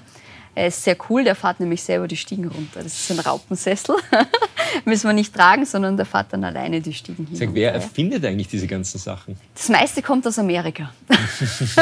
Er 0.56 0.68
ist 0.68 0.82
sehr 0.82 0.96
cool, 1.10 1.22
der 1.22 1.34
fährt 1.34 1.60
nämlich 1.60 1.82
selber 1.82 2.08
die 2.08 2.16
Stiegen 2.16 2.48
runter. 2.48 2.82
Das 2.82 2.86
ist 2.86 3.10
ein 3.10 3.18
Raupensessel. 3.18 3.94
Müssen 4.86 5.06
wir 5.06 5.12
nicht 5.12 5.34
tragen, 5.34 5.66
sondern 5.66 5.98
der 5.98 6.06
fährt 6.06 6.32
dann 6.32 6.44
alleine 6.44 6.80
die 6.80 6.94
Stiegen 6.94 7.26
hin. 7.26 7.36
Sag, 7.36 7.50
wer 7.52 7.74
erfindet 7.74 8.24
eigentlich 8.24 8.48
diese 8.48 8.66
ganzen 8.66 8.96
Sachen? 8.96 9.36
Das 9.54 9.68
meiste 9.68 10.00
kommt 10.00 10.26
aus 10.26 10.38
Amerika. 10.38 10.90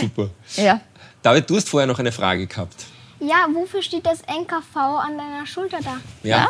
Super. 0.00 0.30
Ja. 0.54 0.80
David, 1.22 1.50
du 1.50 1.56
hast 1.56 1.68
vorher 1.68 1.88
noch 1.88 1.98
eine 1.98 2.12
Frage 2.12 2.46
gehabt. 2.46 2.86
Ja, 3.18 3.48
wofür 3.52 3.82
steht 3.82 4.06
das 4.06 4.20
NKV 4.20 4.76
an 4.76 5.18
deiner 5.18 5.44
Schulter 5.44 5.78
da? 5.82 5.96
Ja. 6.22 6.36
ja? 6.36 6.48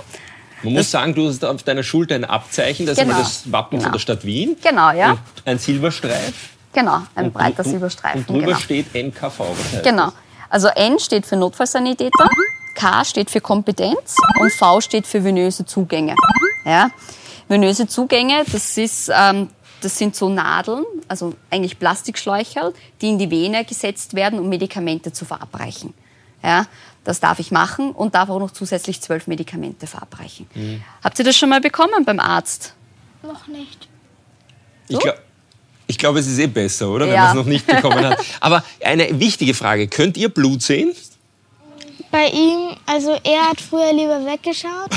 Man 0.62 0.74
muss 0.74 0.90
sagen, 0.90 1.14
du 1.14 1.26
hast 1.26 1.42
auf 1.46 1.62
deiner 1.62 1.82
Schulter 1.82 2.14
ein 2.14 2.26
Abzeichen, 2.26 2.84
das 2.84 2.98
genau. 2.98 3.18
ist 3.18 3.46
das 3.46 3.52
Wappen 3.52 3.78
genau. 3.78 3.84
von 3.84 3.92
der 3.92 4.00
Stadt 4.00 4.22
Wien. 4.26 4.56
Genau, 4.62 4.90
ja. 4.92 5.12
Und 5.12 5.20
ein 5.46 5.58
Silberstreif. 5.58 6.50
Genau, 6.72 7.02
ein 7.14 7.26
und, 7.26 7.34
breiter 7.34 7.64
Silberstreifen. 7.64 8.20
Und 8.20 8.28
drüber 8.28 8.46
genau. 8.46 8.58
steht 8.58 8.94
NKV. 8.94 9.40
Genau. 9.82 10.12
Also 10.48 10.68
N 10.68 10.98
steht 10.98 11.26
für 11.26 11.36
Notfallsanitäter, 11.36 12.28
K 12.74 13.04
steht 13.04 13.30
für 13.30 13.40
Kompetenz 13.40 14.16
und 14.40 14.52
V 14.52 14.80
steht 14.80 15.06
für 15.06 15.22
venöse 15.22 15.64
Zugänge. 15.64 16.14
Ja? 16.64 16.90
Venöse 17.48 17.86
Zugänge, 17.86 18.44
das, 18.50 18.76
ist, 18.78 19.10
ähm, 19.14 19.48
das 19.80 19.98
sind 19.98 20.14
so 20.14 20.28
Nadeln, 20.28 20.84
also 21.08 21.34
eigentlich 21.50 21.78
Plastikschläucherl, 21.78 22.72
die 23.00 23.08
in 23.10 23.18
die 23.18 23.30
Vene 23.30 23.64
gesetzt 23.64 24.14
werden, 24.14 24.38
um 24.38 24.48
Medikamente 24.48 25.12
zu 25.12 25.24
verabreichen. 25.24 25.94
Ja? 26.42 26.66
Das 27.04 27.20
darf 27.20 27.38
ich 27.38 27.50
machen 27.50 27.92
und 27.92 28.14
darf 28.14 28.28
auch 28.28 28.38
noch 28.38 28.50
zusätzlich 28.50 29.00
zwölf 29.00 29.26
Medikamente 29.26 29.86
verabreichen. 29.86 30.46
Mhm. 30.54 30.82
Habt 31.02 31.18
ihr 31.18 31.24
das 31.24 31.36
schon 31.36 31.48
mal 31.48 31.60
bekommen 31.60 32.04
beim 32.04 32.20
Arzt? 32.20 32.74
Noch 33.22 33.46
nicht. 33.46 33.88
So? 34.88 34.98
Ich 34.98 35.04
glaube, 35.04 35.20
ich 35.90 35.98
glaube, 35.98 36.20
es 36.20 36.28
ist 36.28 36.38
eh 36.38 36.46
besser, 36.46 36.88
oder? 36.88 37.08
Wenn 37.08 37.16
man 37.16 37.28
es 37.28 37.34
noch 37.34 37.44
nicht 37.44 37.66
bekommen 37.66 38.04
hat. 38.04 38.24
Aber 38.40 38.64
eine 38.84 39.18
wichtige 39.18 39.54
Frage: 39.54 39.88
Könnt 39.88 40.16
ihr 40.16 40.28
Blut 40.28 40.62
sehen? 40.62 40.92
Bei 42.12 42.28
ihm, 42.28 42.76
also 42.86 43.18
er 43.24 43.50
hat 43.50 43.60
früher 43.60 43.92
lieber 43.92 44.24
weggeschaut. 44.24 44.90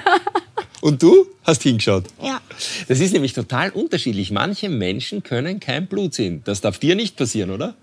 Und 0.80 1.02
du 1.02 1.26
hast 1.44 1.62
hingeschaut? 1.62 2.04
Ja. 2.20 2.40
Das 2.88 3.00
ist 3.00 3.12
nämlich 3.12 3.32
total 3.32 3.70
unterschiedlich. 3.70 4.30
Manche 4.32 4.68
Menschen 4.68 5.22
können 5.22 5.60
kein 5.60 5.86
Blut 5.86 6.14
sehen. 6.14 6.42
Das 6.44 6.60
darf 6.60 6.78
dir 6.78 6.96
nicht 6.96 7.16
passieren, 7.16 7.50
oder? 7.50 7.74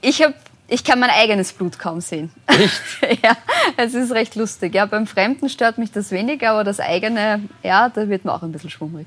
Ich 0.00 0.22
habe 0.22 0.34
ich 0.70 0.84
kann 0.84 1.00
mein 1.00 1.10
eigenes 1.10 1.52
Blut 1.52 1.78
kaum 1.78 2.00
sehen. 2.00 2.30
Echt? 2.46 2.82
ja, 3.24 3.36
es 3.78 3.94
ist 3.94 4.12
recht 4.12 4.34
lustig. 4.34 4.74
Ja, 4.74 4.84
beim 4.86 5.06
Fremden 5.06 5.48
stört 5.48 5.78
mich 5.78 5.90
das 5.90 6.10
weniger, 6.10 6.50
aber 6.50 6.64
das 6.64 6.78
eigene, 6.78 7.42
ja, 7.62 7.88
da 7.88 8.08
wird 8.08 8.24
mir 8.24 8.32
auch 8.32 8.42
ein 8.42 8.52
bisschen 8.52 8.70
schwummrig. 8.70 9.06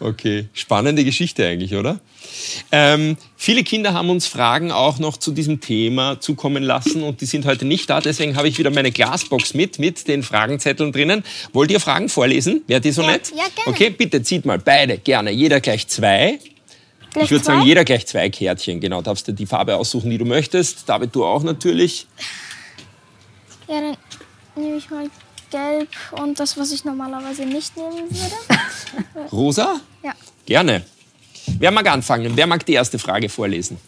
Okay, 0.00 0.48
spannende 0.54 1.04
Geschichte 1.04 1.46
eigentlich, 1.46 1.74
oder? 1.74 2.00
Ähm, 2.72 3.18
viele 3.36 3.62
Kinder 3.64 3.92
haben 3.92 4.08
uns 4.08 4.26
Fragen 4.26 4.72
auch 4.72 4.98
noch 4.98 5.18
zu 5.18 5.30
diesem 5.30 5.60
Thema 5.60 6.18
zukommen 6.20 6.62
lassen 6.62 7.02
und 7.02 7.20
die 7.20 7.26
sind 7.26 7.44
heute 7.44 7.66
nicht 7.66 7.90
da. 7.90 8.00
Deswegen 8.00 8.34
habe 8.34 8.48
ich 8.48 8.58
wieder 8.58 8.70
meine 8.70 8.92
Glasbox 8.92 9.52
mit, 9.52 9.78
mit 9.78 10.08
den 10.08 10.22
Fragenzetteln 10.22 10.92
drinnen. 10.92 11.22
Wollt 11.52 11.70
ihr 11.70 11.80
Fragen 11.80 12.08
vorlesen? 12.08 12.62
Wäre 12.66 12.80
die 12.80 12.92
so 12.92 13.02
ja, 13.02 13.10
nett? 13.12 13.30
Ja, 13.30 13.44
gerne. 13.54 13.66
Okay, 13.66 13.90
bitte 13.90 14.22
zieht 14.22 14.46
mal 14.46 14.58
beide, 14.58 14.96
gerne. 14.96 15.32
Jeder 15.32 15.60
gleich 15.60 15.86
zwei. 15.86 16.38
Gleich 17.12 17.24
ich 17.24 17.30
würde 17.30 17.44
sagen, 17.44 17.62
jeder 17.62 17.84
gleich 17.84 18.06
zwei 18.06 18.30
Kärtchen. 18.30 18.80
Genau, 18.80 19.02
darfst 19.02 19.28
du 19.28 19.32
die 19.32 19.46
Farbe 19.46 19.76
aussuchen, 19.76 20.08
die 20.08 20.16
du 20.16 20.24
möchtest. 20.24 20.88
David, 20.88 21.14
du 21.14 21.26
auch 21.26 21.42
natürlich. 21.42 22.06
Ja, 23.68 23.80
dann 23.82 23.96
nehme 24.56 24.78
ich 24.78 24.88
mal 24.88 25.10
gelb 25.50 25.88
und 26.12 26.38
das, 26.40 26.56
was 26.56 26.72
ich 26.72 26.84
normalerweise 26.84 27.44
nicht 27.44 27.76
nehmen 27.76 28.08
würde. 28.10 29.28
Rosa? 29.32 29.80
Ja. 30.02 30.12
Gerne. 30.46 30.84
Wer 31.58 31.70
mag 31.70 31.88
anfangen? 31.90 32.36
Wer 32.36 32.46
mag 32.46 32.64
die 32.64 32.74
erste 32.74 32.98
Frage 32.98 33.28
vorlesen? 33.28 33.78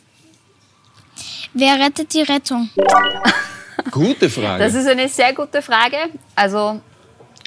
Wer 1.54 1.78
rettet 1.78 2.12
die 2.14 2.22
Rettung? 2.22 2.70
Gute 3.90 4.28
Frage. 4.38 4.64
Das 4.64 4.74
ist 4.74 4.86
eine 4.86 5.08
sehr 5.08 5.32
gute 5.34 5.60
Frage. 5.62 5.96
Also 6.34 6.80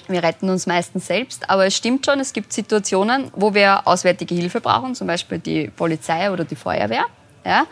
wir 0.07 0.21
retten 0.21 0.49
uns 0.49 0.67
meistens 0.67 1.07
selbst, 1.07 1.49
aber 1.49 1.65
es 1.65 1.75
stimmt 1.75 2.05
schon, 2.05 2.19
es 2.19 2.31
gibt 2.31 2.53
Situationen, 2.53 3.31
wo 3.35 3.53
wir 3.53 3.87
auswärtige 3.87 4.35
Hilfe 4.35 4.61
brauchen, 4.61 4.93
zum 4.93 5.07
Beispiel 5.07 5.39
die 5.39 5.69
Polizei 5.69 6.31
oder 6.31 6.45
die 6.45 6.55
Feuerwehr. 6.55 7.05
Ja? 7.43 7.65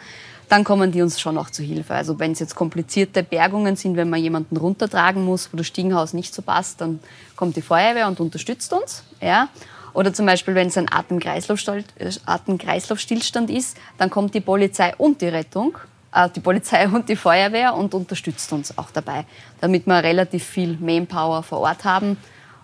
Dann 0.50 0.64
kommen 0.64 0.92
die 0.92 1.02
uns 1.02 1.20
schon 1.20 1.38
auch 1.38 1.50
zu 1.50 1.64
Hilfe. 1.64 1.94
Also 1.94 2.20
wenn 2.20 2.34
es 2.34 2.40
jetzt 2.40 2.56
komplizierte 2.56 3.24
Bergungen 3.24 3.76
sind, 3.76 3.96
wenn 3.96 4.10
man 4.10 4.22
jemanden 4.22 4.58
runtertragen 4.58 5.26
muss, 5.26 5.52
wo 5.52 5.58
das 5.58 5.68
Stiegenhaus 5.68 6.14
nicht 6.14 6.34
so 6.34 6.42
passt, 6.42 6.82
dann 6.82 7.00
kommt 7.36 7.56
die 7.56 7.62
Feuerwehr 7.62 8.08
und 8.08 8.20
unterstützt 8.20 8.74
uns. 8.74 9.04
Ja? 9.22 9.50
Oder 9.94 10.14
zum 10.14 10.26
Beispiel, 10.26 10.56
wenn 10.56 10.68
es 10.68 10.78
ein 10.78 10.92
Atemkreislaufstillstand 10.92 13.50
ist, 13.50 13.78
dann 13.98 14.10
kommt 14.10 14.34
die 14.34 14.42
Polizei 14.42 14.94
und 14.98 15.22
die 15.22 15.28
Rettung, 15.28 15.78
äh, 16.14 16.30
die 16.30 16.40
Polizei 16.40 16.88
und 16.90 17.10
die 17.10 17.16
Feuerwehr 17.16 17.76
und 17.76 17.94
unterstützt 17.94 18.52
uns 18.54 18.76
auch 18.78 18.92
dabei, 18.92 19.26
damit 19.62 19.86
wir 19.86 20.04
relativ 20.04 20.44
viel 20.44 20.78
Manpower 20.80 21.44
vor 21.44 21.60
Ort 21.60 21.86
haben 21.86 22.18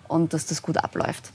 und 0.08 0.34
dass 0.34 0.46
das 0.46 0.60
gut 0.60 0.76
abläuft. 0.76 1.30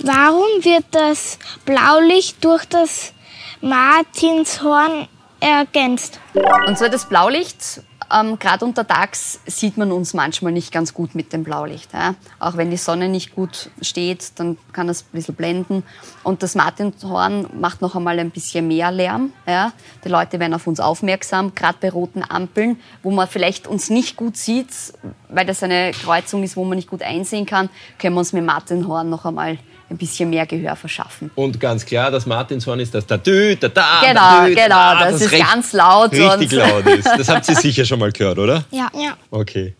Warum 0.00 0.62
wird 0.62 0.84
das 0.90 1.38
Blaulicht 1.64 2.44
durch 2.44 2.66
das 2.66 3.14
Martinshorn 3.62 5.08
ergänzt. 5.40 6.20
Und 6.66 6.78
zwar 6.78 6.88
das 6.88 7.08
Blaulicht, 7.08 7.82
ähm, 8.12 8.38
gerade 8.38 8.64
untertags 8.64 9.40
sieht 9.46 9.76
man 9.76 9.90
uns 9.90 10.14
manchmal 10.14 10.52
nicht 10.52 10.72
ganz 10.72 10.94
gut 10.94 11.14
mit 11.14 11.32
dem 11.32 11.44
Blaulicht. 11.44 11.92
Ja? 11.92 12.14
Auch 12.38 12.56
wenn 12.56 12.70
die 12.70 12.76
Sonne 12.76 13.08
nicht 13.08 13.34
gut 13.34 13.70
steht, 13.80 14.38
dann 14.38 14.58
kann 14.72 14.86
das 14.86 15.02
ein 15.02 15.12
bisschen 15.12 15.34
blenden. 15.34 15.82
Und 16.22 16.42
das 16.42 16.54
Martinshorn 16.54 17.48
macht 17.58 17.82
noch 17.82 17.96
einmal 17.96 18.18
ein 18.18 18.30
bisschen 18.30 18.68
mehr 18.68 18.92
Lärm. 18.92 19.32
Ja? 19.46 19.72
Die 20.04 20.08
Leute 20.08 20.38
werden 20.38 20.54
auf 20.54 20.66
uns 20.66 20.80
aufmerksam, 20.80 21.54
gerade 21.54 21.78
bei 21.80 21.90
roten 21.90 22.22
Ampeln, 22.22 22.80
wo 23.02 23.10
man 23.10 23.26
vielleicht 23.26 23.66
uns 23.66 23.90
nicht 23.90 24.16
gut 24.16 24.36
sieht, 24.36 24.68
weil 25.28 25.46
das 25.46 25.62
eine 25.62 25.90
Kreuzung 25.92 26.42
ist, 26.42 26.56
wo 26.56 26.64
man 26.64 26.76
nicht 26.76 26.88
gut 26.88 27.02
einsehen 27.02 27.46
kann, 27.46 27.68
können 27.98 28.14
wir 28.14 28.20
uns 28.20 28.32
mit 28.32 28.44
Martinshorn 28.44 29.10
noch 29.10 29.24
einmal 29.24 29.58
ein 29.88 29.96
bisschen 29.96 30.30
mehr 30.30 30.46
Gehör 30.46 30.74
verschaffen. 30.76 31.30
Und 31.34 31.60
ganz 31.60 31.84
klar, 31.86 32.10
das 32.10 32.26
Martinshorn 32.26 32.80
ist 32.80 32.94
das 32.94 33.06
da 33.06 33.16
dü, 33.16 33.56
da 33.56 33.68
da. 33.68 34.00
Genau, 34.04 34.46
genau, 34.46 34.68
da, 34.68 35.10
das, 35.10 35.20
ist 35.20 35.32
recht- 35.32 35.46
ganz 35.46 35.72
laut. 35.72 36.12
Richtig 36.12 36.52
und 36.52 36.52
laut 36.52 36.86
ist. 36.86 37.06
Das 37.16 37.28
habt 37.28 37.48
ihr 37.48 37.54
sicher 37.56 37.84
schon 37.84 37.98
mal 38.00 38.10
gehört, 38.10 38.38
oder? 38.38 38.64
Ja. 38.70 38.90
ja. 38.94 39.16
Okay. 39.30 39.74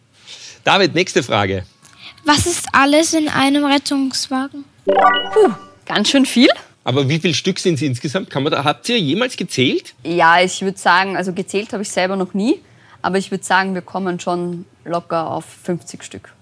David, 0.64 0.95
nächste 0.95 1.23
Frage. 1.23 1.64
Was 2.25 2.47
ist 2.47 2.66
alles 2.73 3.14
in 3.14 3.29
einem 3.29 3.64
Rettungswagen? 3.64 4.64
Ganz 5.85 6.09
schön 6.11 6.27
viel. 6.27 6.49
Aber 6.85 7.09
wie 7.09 7.19
viele 7.19 7.35
Stück 7.35 7.59
sind 7.59 7.75
es 7.75 7.83
insgesamt? 7.83 8.31
Kann 8.31 8.45
man 8.45 8.53
da, 8.53 8.62
habt 8.64 8.88
ihr 8.88 8.99
jemals 8.99 9.37
gezählt? 9.37 9.95
Ja, 10.05 10.40
ich 10.40 10.62
würde 10.62 10.79
sagen, 10.79 11.16
also 11.16 11.33
gezählt 11.33 11.73
habe 11.73 11.83
ich 11.83 11.90
selber 11.90 12.14
noch 12.16 12.33
nie, 12.33 12.61
aber 13.03 13.19
ich 13.19 13.31
würde 13.33 13.42
sagen, 13.45 13.75
wir 13.75 13.83
kommen 13.83 14.21
schon 14.21 14.66
locker 14.85 15.29
auf 15.31 15.45
50 15.64 16.05
Stück. 16.05 16.33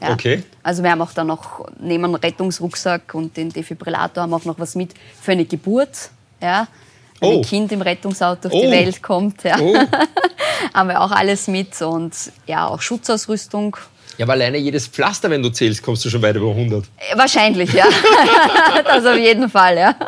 Ja. 0.00 0.12
Okay. 0.12 0.42
Also 0.62 0.82
wir 0.82 0.90
haben 0.90 1.02
auch 1.02 1.12
dann 1.12 1.26
noch 1.26 1.66
neben 1.80 2.02
dem 2.04 2.14
Rettungsrucksack 2.14 3.14
und 3.14 3.36
den 3.36 3.50
Defibrillator 3.50 4.22
haben 4.22 4.34
auch 4.34 4.44
noch 4.44 4.58
was 4.58 4.74
mit 4.74 4.94
für 5.20 5.32
eine 5.32 5.44
Geburt. 5.44 6.10
Ja. 6.40 6.66
Wenn 7.20 7.30
Oh. 7.30 7.36
ein 7.38 7.42
Kind 7.42 7.72
im 7.72 7.82
Rettungsauto 7.82 8.46
auf 8.48 8.54
Oh. 8.54 8.60
die 8.62 8.70
Welt 8.70 9.02
kommt, 9.02 9.42
ja. 9.42 9.58
Oh. 9.58 9.76
haben 10.74 10.88
wir 10.88 11.00
auch 11.00 11.10
alles 11.10 11.48
mit 11.48 11.80
und 11.82 12.14
ja, 12.46 12.68
auch 12.68 12.80
Schutzausrüstung. 12.80 13.76
Ja, 14.18 14.24
aber 14.24 14.34
alleine 14.34 14.58
jedes 14.58 14.86
Pflaster, 14.88 15.28
wenn 15.30 15.42
du 15.42 15.50
zählst, 15.50 15.82
kommst 15.82 16.04
du 16.04 16.10
schon 16.10 16.22
weit 16.22 16.36
über 16.36 16.50
100. 16.50 16.84
Äh, 16.96 17.18
Wahrscheinlich, 17.18 17.72
ja. 17.72 17.84
das 18.84 19.04
auf 19.04 19.16
jeden 19.16 19.48
Fall, 19.50 19.76
ja. 19.78 19.94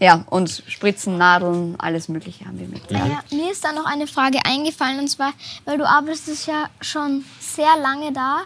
Ja, 0.00 0.24
und 0.30 0.64
Spritzen, 0.66 1.16
Nadeln, 1.16 1.76
alles 1.78 2.08
Mögliche 2.08 2.44
haben 2.44 2.58
wir 2.58 2.66
mit. 2.66 2.90
Ja. 2.90 2.98
Ja, 3.06 3.22
mir 3.30 3.52
ist 3.52 3.64
da 3.64 3.70
noch 3.70 3.84
eine 3.86 4.08
Frage 4.08 4.38
eingefallen 4.44 4.98
und 4.98 5.06
zwar, 5.06 5.32
weil 5.64 5.78
du 5.78 5.88
arbeitest 5.88 6.48
ja 6.48 6.64
schon 6.80 7.24
sehr 7.38 7.70
lange 7.80 8.12
da 8.12 8.40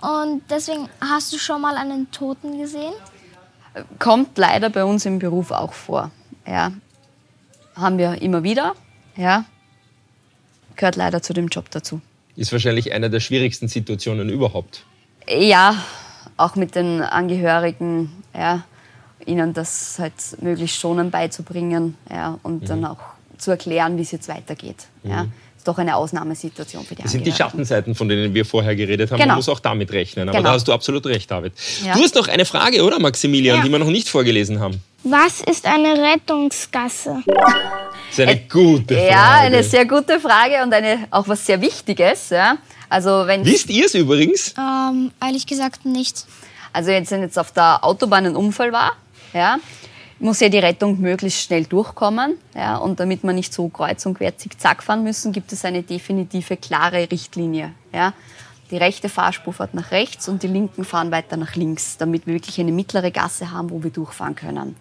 und 0.00 0.42
deswegen 0.50 0.88
hast 1.00 1.32
du 1.32 1.38
schon 1.38 1.60
mal 1.60 1.76
einen 1.76 2.10
Toten 2.10 2.58
gesehen? 2.58 2.94
kommt 3.98 4.38
leider 4.38 4.70
bei 4.70 4.84
uns 4.84 5.06
im 5.06 5.18
Beruf 5.18 5.50
auch 5.50 5.72
vor. 5.72 6.10
Ja. 6.46 6.72
Haben 7.74 7.98
wir 7.98 8.20
immer 8.22 8.42
wieder. 8.42 8.74
Ja. 9.16 9.44
Gehört 10.76 10.96
leider 10.96 11.22
zu 11.22 11.32
dem 11.32 11.48
Job 11.48 11.70
dazu. 11.70 12.00
Ist 12.36 12.52
wahrscheinlich 12.52 12.92
eine 12.92 13.10
der 13.10 13.20
schwierigsten 13.20 13.68
Situationen 13.68 14.28
überhaupt. 14.28 14.84
Ja, 15.28 15.76
auch 16.36 16.54
mit 16.56 16.74
den 16.74 17.02
Angehörigen, 17.02 18.22
ja, 18.34 18.64
ihnen 19.26 19.52
das 19.52 19.98
halt 19.98 20.14
möglichst 20.40 20.78
schonend 20.78 21.10
beizubringen 21.10 21.96
ja, 22.10 22.38
und 22.42 22.70
dann 22.70 22.84
auch 22.84 22.98
zu 23.36 23.50
erklären, 23.50 23.96
wie 23.98 24.02
es 24.02 24.12
jetzt 24.12 24.28
weitergeht. 24.28 24.86
Ja. 25.02 25.26
Ist 25.58 25.66
doch 25.68 25.76
eine 25.78 25.96
Ausnahmesituation 25.96 26.84
für 26.84 26.94
die 26.94 27.02
Das 27.02 27.12
sind 27.12 27.26
die. 27.26 27.32
Schattenseiten, 27.32 27.94
von 27.94 28.08
denen 28.08 28.32
wir 28.32 28.44
vorher 28.44 28.74
geredet 28.76 29.10
haben. 29.10 29.18
Genau. 29.18 29.28
Man 29.30 29.36
muss 29.36 29.48
auch 29.48 29.60
damit 29.60 29.90
rechnen. 29.92 30.28
Aber 30.28 30.38
Genau. 30.38 30.50
da 30.50 30.54
hast 30.54 30.66
du 30.68 30.72
absolut 30.72 31.04
recht, 31.06 31.30
David. 31.30 31.52
Ja. 31.84 31.94
Du 31.94 32.00
hast 32.02 32.14
noch 32.14 32.28
eine 32.28 32.44
Frage, 32.44 32.82
oder 32.84 32.98
Maximilian, 33.00 33.58
Ja. 33.58 33.62
die 33.64 33.70
wir 33.70 33.78
noch 33.78 33.86
nicht 33.88 34.08
vorgelesen 34.08 34.60
haben? 34.60 34.80
Was 35.04 35.40
ist 35.40 35.66
eine 35.66 35.94
Rettungsgasse? 36.00 37.22
Das 37.26 37.36
ist 38.12 38.20
eine 38.20 38.38
gute 38.40 38.94
Frage. 38.94 39.06
Äh, 39.06 39.10
Ja, 39.10 39.32
eine 39.40 39.62
sehr 39.62 39.84
gute 39.86 40.18
Frage 40.20 40.62
und 40.62 40.72
eine, 40.72 41.06
auch 41.10 41.26
was 41.28 41.44
sehr 41.44 41.60
Wichtiges. 41.60 42.30
Ja. 42.30 42.56
Also, 42.88 43.26
wenn 43.26 43.44
Wisst 43.44 43.68
ihr 43.68 43.84
es 43.86 43.94
übrigens? 43.94 44.54
Ähm, 44.58 45.10
ehrlich 45.22 45.46
gesagt 45.46 45.84
nicht. 45.84 46.24
Also 46.72 46.90
jetzt, 46.90 47.10
wenn 47.10 47.22
jetzt 47.22 47.38
auf 47.38 47.52
der 47.52 47.84
Autobahn 47.84 48.26
ein 48.26 48.36
Unfall 48.36 48.72
war, 48.72 48.92
ja, 49.34 49.58
muss 50.20 50.40
ja 50.40 50.48
die 50.48 50.58
Rettung 50.58 51.00
möglichst 51.00 51.42
schnell 51.42 51.64
durchkommen. 51.64 52.36
Ja, 52.54 52.76
und 52.76 52.98
damit 53.00 53.22
wir 53.22 53.32
nicht 53.32 53.52
so 53.52 53.68
kreuz 53.68 54.04
und 54.06 54.14
quer 54.14 54.36
zickzack 54.36 54.82
fahren 54.82 55.04
müssen, 55.04 55.32
gibt 55.32 55.52
es 55.52 55.64
eine 55.64 55.82
definitive, 55.82 56.56
klare 56.56 57.10
Richtlinie. 57.10 57.72
Ja. 57.92 58.12
Die 58.70 58.76
rechte 58.76 59.08
Fahrspur 59.08 59.52
fährt 59.54 59.72
nach 59.72 59.92
rechts 59.92 60.28
und 60.28 60.42
die 60.42 60.48
linken 60.48 60.84
fahren 60.84 61.10
weiter 61.10 61.36
nach 61.38 61.54
links, 61.54 61.96
damit 61.96 62.26
wir 62.26 62.34
wirklich 62.34 62.60
eine 62.60 62.72
mittlere 62.72 63.10
Gasse 63.10 63.50
haben, 63.50 63.70
wo 63.70 63.82
wir 63.82 63.90
durchfahren 63.90 64.34
können. 64.34 64.76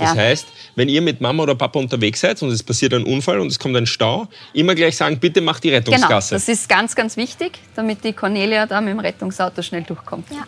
Das 0.00 0.14
Ja. 0.14 0.22
heißt, 0.22 0.46
wenn 0.76 0.88
ihr 0.88 1.00
mit 1.02 1.20
Mama 1.20 1.42
oder 1.42 1.54
Papa 1.54 1.78
unterwegs 1.78 2.20
seid 2.20 2.42
und 2.42 2.50
es 2.50 2.62
passiert 2.62 2.94
ein 2.94 3.04
Unfall 3.04 3.38
und 3.40 3.48
es 3.48 3.58
kommt 3.58 3.76
ein 3.76 3.86
Stau, 3.86 4.26
immer 4.52 4.74
gleich 4.74 4.96
sagen, 4.96 5.18
bitte 5.20 5.40
mach 5.40 5.60
die 5.60 5.68
Genau, 5.70 5.78
Rettungsgasse. 5.78 6.34
das 6.34 6.48
ist 6.48 6.68
ganz, 6.68 6.94
ganz 6.94 7.16
wichtig, 7.16 7.58
damit 7.76 8.02
die 8.02 8.12
Cornelia 8.12 8.66
da 8.66 8.80
mit 8.80 8.90
dem 8.92 9.00
Rettungsauto 9.00 9.62
schnell 9.62 9.82
durchkommt. 9.82 10.26
Ja. 10.30 10.46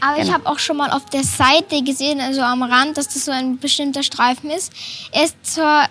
Aber 0.00 0.16
ich 0.18 0.22
Genau. 0.24 0.34
habe 0.34 0.46
auch 0.46 0.58
schon 0.58 0.76
mal 0.76 0.90
auf 0.90 1.06
der 1.06 1.24
Seite 1.24 1.82
gesehen, 1.84 2.20
also 2.20 2.42
am 2.42 2.62
Rand, 2.62 2.96
dass 2.98 3.08
das 3.08 3.24
so 3.24 3.32
ein 3.32 3.58
bestimmter 3.58 4.02
Streifen 4.02 4.50
ist. 4.50 4.72
Er 5.12 5.24
ist 5.24 5.36
zwar 5.42 5.88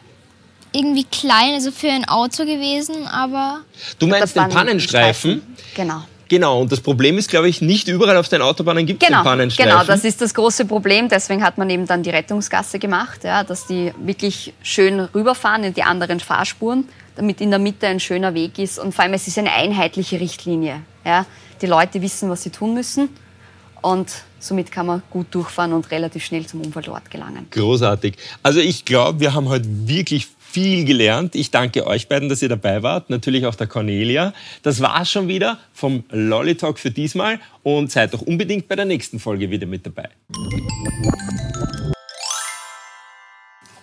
irgendwie 0.72 1.06
klein, 1.06 1.54
also 1.54 1.72
für 1.72 1.90
ein 1.90 2.06
Auto 2.08 2.44
gewesen, 2.44 3.08
aber 3.08 3.62
du 4.00 4.08
meinst 4.08 4.36
den 4.36 4.50
Pannenstreifen? 4.50 5.42
Genau. 5.76 6.04
Genau, 6.28 6.62
und 6.62 6.72
das 6.72 6.82
Problem 6.82 7.18
ist, 7.18 7.30
glaube 7.30 7.48
ich, 7.50 7.62
nicht 7.62 7.88
überall 7.88 8.18
auf 8.18 8.30
den 8.30 8.42
Autobahnen 8.42 8.86
gibt 8.86 9.04
es 9.04 9.08
Genau, 9.10 9.24
Pannenstreifen. 9.24 9.72
genau, 9.72 9.86
das 9.86 10.04
ist 10.04 10.22
das 10.22 10.34
große 10.34 10.66
Problem. 10.66 11.08
Deswegen 11.10 11.44
hat 11.44 11.58
man 11.58 11.70
eben 11.70 11.86
dann 11.86 12.04
die 12.04 12.10
Rettungsgasse 12.10 12.80
gemacht, 12.80 13.24
ja, 13.24 13.44
dass 13.44 13.68
die 13.68 13.94
wirklich 14.04 14.54
schön 14.64 15.00
rüberfahren 15.00 15.64
in 15.64 15.74
die 15.74 15.84
anderen 15.84 16.20
Fahrspuren, 16.20 16.88
damit 17.16 17.42
in 17.42 17.50
der 17.52 17.60
Mitte 17.60 17.88
ein 17.88 18.00
schöner 18.00 18.34
Weg 18.34 18.58
ist. 18.60 18.80
Und 18.80 18.94
vor 18.94 19.04
allem, 19.04 19.14
es 19.14 19.28
ist 19.28 19.38
eine 19.38 19.52
einheitliche 19.52 20.20
Richtlinie. 20.20 20.82
Ja. 21.06 21.26
Die 21.62 21.68
Leute 21.68 22.02
wissen, 22.02 22.30
was 22.30 22.44
sie 22.44 22.50
tun 22.50 22.74
müssen. 22.74 23.10
Und 23.82 24.12
somit 24.40 24.72
kann 24.72 24.88
man 24.88 25.04
gut 25.12 25.28
durchfahren 25.30 25.72
und 25.74 25.92
relativ 25.92 26.26
schnell 26.26 26.46
zum 26.48 26.62
Unfallort 26.62 27.12
gelangen. 27.12 27.46
Großartig. 27.52 28.16
Also 28.42 28.60
ich 28.60 28.84
glaube, 28.84 29.20
wir 29.20 29.34
haben 29.34 29.48
heute 29.48 29.68
wirklich 29.88 30.28
viel 30.56 30.86
gelernt. 30.86 31.36
Ich 31.36 31.52
danke 31.52 31.86
euch 31.86 32.08
beiden, 32.08 32.30
dass 32.30 32.42
ihr 32.42 32.48
dabei 32.48 32.82
wart. 32.82 33.10
Natürlich 33.10 33.46
auch 33.46 33.56
der 33.56 33.68
Cornelia. 33.68 34.34
Das 34.64 34.80
war's 34.80 35.12
schon 35.12 35.28
wieder 35.28 35.60
vom 35.74 36.06
Lolly 36.12 36.56
Talk 36.56 36.80
für 36.80 36.92
diesmal. 36.92 37.42
Und 37.62 37.92
seid 37.92 38.14
doch 38.14 38.22
unbedingt 38.22 38.70
bei 38.70 38.78
der 38.78 38.86
nächsten 38.86 39.20
Folge 39.20 39.52
wieder 39.52 39.68
mit 39.68 39.86
dabei. 39.86 40.08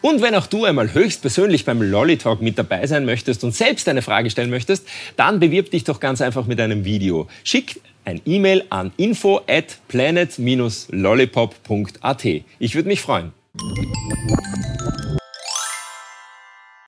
Und 0.01 0.23
wenn 0.23 0.35
auch 0.35 0.47
du 0.47 0.65
einmal 0.65 0.95
höchstpersönlich 0.95 1.67
beim 1.67 1.83
Lolly 1.83 2.17
Talk 2.17 2.41
mit 2.41 2.57
dabei 2.57 2.87
sein 2.87 3.05
möchtest 3.05 3.45
und 3.45 3.55
selbst 3.55 3.87
eine 3.87 4.01
Frage 4.01 4.31
stellen 4.31 4.49
möchtest, 4.49 4.89
dann 5.17 5.41
bewirb 5.41 5.71
dich 5.71 5.85
doch 5.85 6.01
ganz 6.01 6.23
einfach 6.23 6.47
mit 6.47 6.59
einem 6.59 6.87
Video. 6.87 7.29
Schick 7.45 7.83
ein 8.07 8.23
E-Mail 8.25 8.65
an 8.71 8.93
info 8.97 9.43
at 9.47 9.77
planet-lollipop.at. 9.89 12.25
Ich 12.59 12.75
würde 12.75 12.89
mich 12.89 13.03
freuen. 13.03 13.33